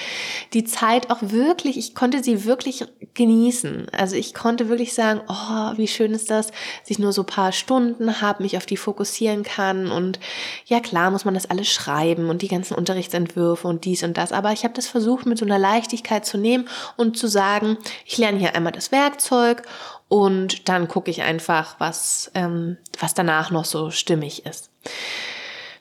die 0.53 0.65
Zeit 0.65 1.11
auch 1.11 1.19
wirklich, 1.23 1.79
ich 1.79 1.95
konnte 1.95 2.23
sie 2.23 2.45
wirklich 2.45 2.85
genießen. 3.15 3.87
Also 3.91 4.17
ich 4.17 4.35
konnte 4.35 4.69
wirklich 4.69 4.93
sagen, 4.93 5.23
oh, 5.29 5.79
wie 5.79 5.89
schön 5.89 6.13
ist 6.13 6.31
das, 6.31 6.49
dass 6.49 6.57
ich 6.89 6.99
nur 6.99 7.13
so 7.13 7.25
paar 7.25 7.53
Stunden 7.53 8.21
habe, 8.21 8.43
mich 8.43 8.59
auf 8.59 8.67
die 8.67 8.77
fokussieren 8.77 9.43
kann 9.43 9.91
und 9.91 10.21
ja 10.67 10.81
klar 10.81 11.11
muss 11.11 11.25
man 11.25 11.35
das 11.35 11.49
alles 11.49 11.69
schreiben 11.69 12.29
und 12.29 12.43
die 12.43 12.49
ganzen 12.49 12.75
Unterrichtsentwürfe 12.75 13.67
und 13.67 13.87
dies 13.87 14.03
und 14.03 14.19
das, 14.19 14.33
aber 14.33 14.53
ich 14.53 14.65
habe 14.65 14.75
das 14.75 14.89
versucht 14.89 15.25
mit 15.25 15.39
so 15.39 15.47
einer 15.47 15.59
Leichtigkeit 15.59 16.27
zu 16.27 16.37
nehmen 16.37 16.69
und 16.97 17.17
zu 17.17 17.29
sagen, 17.29 17.79
ich 18.05 18.19
lerne 18.19 18.39
hier 18.39 18.55
einmal 18.55 18.73
das 18.73 18.93
Werkzeug 18.93 19.63
und 20.13 20.69
dann 20.69 20.89
gucke 20.89 21.11
ich 21.11 21.23
einfach, 21.23 21.77
was, 21.79 22.31
ähm, 22.35 22.77
was 23.01 23.15
danach 23.15 23.51
noch 23.51 23.65
so 23.65 23.91
stimmig 23.91 24.45
ist. 24.45 24.69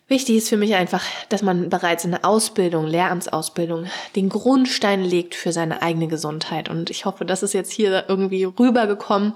Wichtig 0.07 0.37
ist 0.37 0.47
für 0.47 0.55
mich 0.55 0.73
einfach, 0.75 1.03
dass 1.27 1.41
man 1.41 1.69
bereits 1.69 2.05
in 2.05 2.11
der 2.11 2.23
Ausbildung, 2.23 2.87
Lehramtsausbildung, 2.87 3.87
den 4.15 4.29
Grundstein 4.29 5.03
legt 5.03 5.35
für 5.35 5.51
seine 5.51 5.81
eigene 5.81 6.07
Gesundheit. 6.07 6.69
Und 6.69 6.89
ich 6.89 7.03
hoffe, 7.03 7.25
das 7.25 7.43
ist 7.43 7.51
jetzt 7.51 7.73
hier 7.73 8.05
irgendwie 8.07 8.45
rübergekommen, 8.45 9.33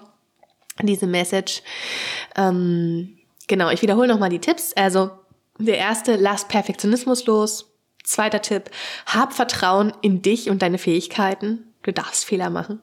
diese 0.81 1.07
Message. 1.07 1.61
Ähm, 2.37 3.17
genau, 3.49 3.71
ich 3.71 3.81
wiederhole 3.81 4.07
nochmal 4.07 4.29
die 4.29 4.39
Tipps. 4.39 4.71
Also 4.77 5.11
der 5.59 5.77
erste, 5.77 6.15
lass 6.15 6.47
Perfektionismus 6.47 7.25
los. 7.25 7.69
Zweiter 8.05 8.41
Tipp, 8.41 8.71
hab 9.07 9.33
Vertrauen 9.33 9.91
in 10.01 10.21
dich 10.21 10.49
und 10.49 10.61
deine 10.61 10.77
Fähigkeiten. 10.77 11.73
Du 11.83 11.91
darfst 11.91 12.23
Fehler 12.23 12.49
machen. 12.49 12.79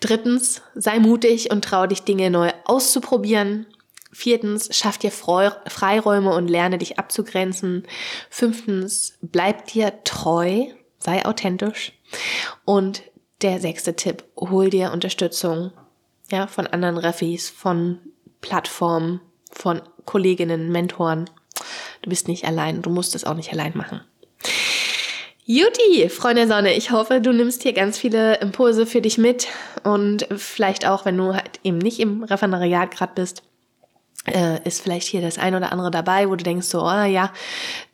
Drittens, 0.00 0.62
sei 0.74 0.98
mutig 0.98 1.50
und 1.50 1.64
trau 1.64 1.86
dich 1.86 2.02
Dinge 2.02 2.30
neu 2.30 2.52
auszuprobieren. 2.64 3.66
Viertens, 4.12 4.74
schaff 4.74 4.98
dir 4.98 5.10
Freiräume 5.10 6.32
und 6.32 6.48
lerne 6.48 6.78
dich 6.78 6.98
abzugrenzen. 6.98 7.84
Fünftens, 8.30 9.18
bleib 9.20 9.66
dir 9.66 10.02
treu, 10.04 10.66
sei 10.98 11.24
authentisch. 11.26 11.92
Und 12.64 13.02
der 13.42 13.60
sechste 13.60 13.94
Tipp, 13.94 14.24
hol 14.36 14.70
dir 14.70 14.92
Unterstützung, 14.92 15.72
ja, 16.30 16.46
von 16.46 16.66
anderen 16.66 16.96
Refis, 16.96 17.50
von 17.50 18.00
Plattformen, 18.40 19.20
von 19.50 19.82
Kolleginnen, 20.04 20.70
Mentoren. 20.70 21.28
Du 22.02 22.10
bist 22.10 22.28
nicht 22.28 22.44
allein, 22.44 22.82
du 22.82 22.90
musst 22.90 23.14
es 23.14 23.24
auch 23.24 23.34
nicht 23.34 23.52
allein 23.52 23.76
machen. 23.76 24.00
Juti, 25.50 26.10
Freunde 26.10 26.42
der 26.42 26.54
Sonne, 26.54 26.74
ich 26.74 26.90
hoffe, 26.90 27.22
du 27.22 27.32
nimmst 27.32 27.62
hier 27.62 27.72
ganz 27.72 27.96
viele 27.96 28.34
Impulse 28.40 28.84
für 28.84 29.00
dich 29.00 29.16
mit 29.16 29.46
und 29.82 30.28
vielleicht 30.36 30.86
auch, 30.86 31.06
wenn 31.06 31.16
du 31.16 31.32
halt 31.32 31.58
eben 31.64 31.78
nicht 31.78 32.00
im 32.00 32.22
Referendariat 32.22 32.90
gerade 32.90 33.14
bist, 33.14 33.42
äh, 34.26 34.62
ist 34.68 34.82
vielleicht 34.82 35.08
hier 35.08 35.22
das 35.22 35.38
ein 35.38 35.54
oder 35.54 35.72
andere 35.72 35.90
dabei, 35.90 36.28
wo 36.28 36.36
du 36.36 36.44
denkst 36.44 36.66
so, 36.66 36.82
oh 36.82 37.04
ja, 37.04 37.32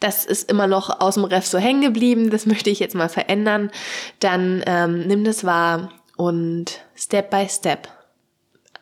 das 0.01 0.25
ist 0.25 0.51
immer 0.51 0.67
noch 0.67 1.01
aus 1.01 1.15
dem 1.15 1.23
Ref 1.23 1.47
so 1.47 1.59
hängen 1.59 1.83
geblieben, 1.83 2.31
das 2.31 2.45
möchte 2.45 2.71
ich 2.71 2.81
jetzt 2.81 2.97
mal 2.97 3.09
verändern, 3.09 3.71
dann 4.19 4.65
ähm, 4.67 5.07
nimm 5.07 5.23
das 5.23 5.45
wahr 5.45 5.93
und 6.17 6.81
Step 6.97 7.31
by 7.31 7.47
Step 7.49 7.87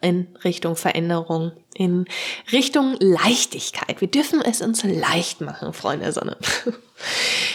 in 0.00 0.28
Richtung 0.44 0.76
Veränderung, 0.76 1.52
in 1.74 2.06
Richtung 2.50 2.96
Leichtigkeit. 3.00 4.00
Wir 4.00 4.08
dürfen 4.08 4.40
es 4.40 4.62
uns 4.62 4.82
leicht 4.82 5.42
machen, 5.42 5.74
Freunde 5.74 6.04
der 6.04 6.12
Sonne. 6.14 6.38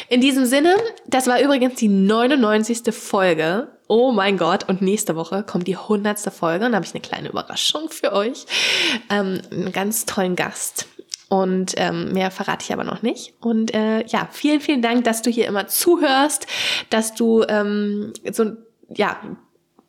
In 0.09 0.21
diesem 0.21 0.45
Sinne, 0.45 0.75
das 1.05 1.27
war 1.27 1.41
übrigens 1.41 1.75
die 1.75 1.89
99. 1.89 2.93
Folge. 2.93 3.67
Oh 3.87 4.11
mein 4.11 4.37
Gott, 4.37 4.67
und 4.67 4.81
nächste 4.81 5.15
Woche 5.15 5.43
kommt 5.43 5.67
die 5.67 5.75
100. 5.75 6.19
Folge 6.33 6.65
und 6.65 6.71
da 6.71 6.77
habe 6.77 6.85
ich 6.85 6.93
eine 6.93 7.01
kleine 7.01 7.29
Überraschung 7.29 7.89
für 7.89 8.13
euch. 8.13 8.45
Ähm, 9.09 9.41
einen 9.51 9.71
ganz 9.71 10.05
tollen 10.05 10.35
Gast. 10.35 10.87
Und 11.29 11.73
ähm, 11.75 12.13
mehr 12.13 12.31
verrate 12.31 12.63
ich 12.63 12.71
aber 12.71 12.85
noch 12.85 13.01
nicht. 13.01 13.33
Und 13.41 13.73
äh, 13.73 14.05
ja, 14.05 14.29
vielen, 14.31 14.61
vielen 14.61 14.81
Dank, 14.81 15.03
dass 15.03 15.21
du 15.21 15.29
hier 15.29 15.47
immer 15.47 15.67
zuhörst, 15.67 16.47
dass 16.89 17.15
du 17.15 17.43
ähm, 17.49 18.13
so 18.31 18.51
ja 18.93 19.19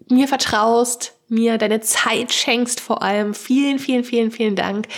mir 0.08 0.26
vertraust, 0.26 1.14
mir 1.28 1.58
deine 1.58 1.80
Zeit 1.80 2.32
schenkst 2.32 2.80
vor 2.80 3.02
allem. 3.02 3.34
Vielen, 3.34 3.78
vielen, 3.78 4.02
vielen, 4.02 4.30
vielen 4.32 4.56
Dank. 4.56 4.88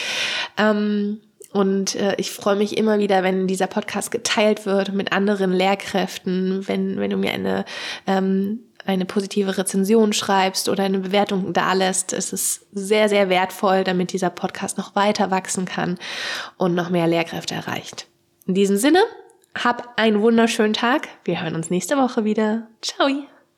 Ähm, 0.56 1.20
und 1.52 1.96
äh, 1.96 2.14
ich 2.16 2.30
freue 2.30 2.56
mich 2.56 2.76
immer 2.76 2.98
wieder, 2.98 3.22
wenn 3.22 3.46
dieser 3.46 3.66
Podcast 3.66 4.10
geteilt 4.10 4.66
wird 4.66 4.92
mit 4.92 5.12
anderen 5.12 5.52
Lehrkräften, 5.52 6.66
wenn, 6.68 6.98
wenn 6.98 7.10
du 7.10 7.16
mir 7.16 7.32
eine, 7.32 7.64
ähm, 8.06 8.60
eine 8.86 9.04
positive 9.04 9.58
Rezension 9.58 10.12
schreibst 10.12 10.68
oder 10.68 10.84
eine 10.84 11.00
Bewertung 11.00 11.52
dalässt. 11.52 12.12
Es 12.12 12.32
ist 12.32 12.66
sehr, 12.72 13.08
sehr 13.08 13.28
wertvoll, 13.28 13.84
damit 13.84 14.12
dieser 14.12 14.30
Podcast 14.30 14.78
noch 14.78 14.94
weiter 14.94 15.30
wachsen 15.30 15.64
kann 15.64 15.98
und 16.56 16.74
noch 16.74 16.90
mehr 16.90 17.08
Lehrkräfte 17.08 17.54
erreicht. 17.54 18.06
In 18.46 18.54
diesem 18.54 18.76
Sinne, 18.76 19.00
hab 19.56 19.98
einen 19.98 20.22
wunderschönen 20.22 20.72
Tag. 20.74 21.08
Wir 21.24 21.42
hören 21.42 21.56
uns 21.56 21.70
nächste 21.70 21.96
Woche 21.96 22.24
wieder. 22.24 22.68
Ciao. 22.80 23.08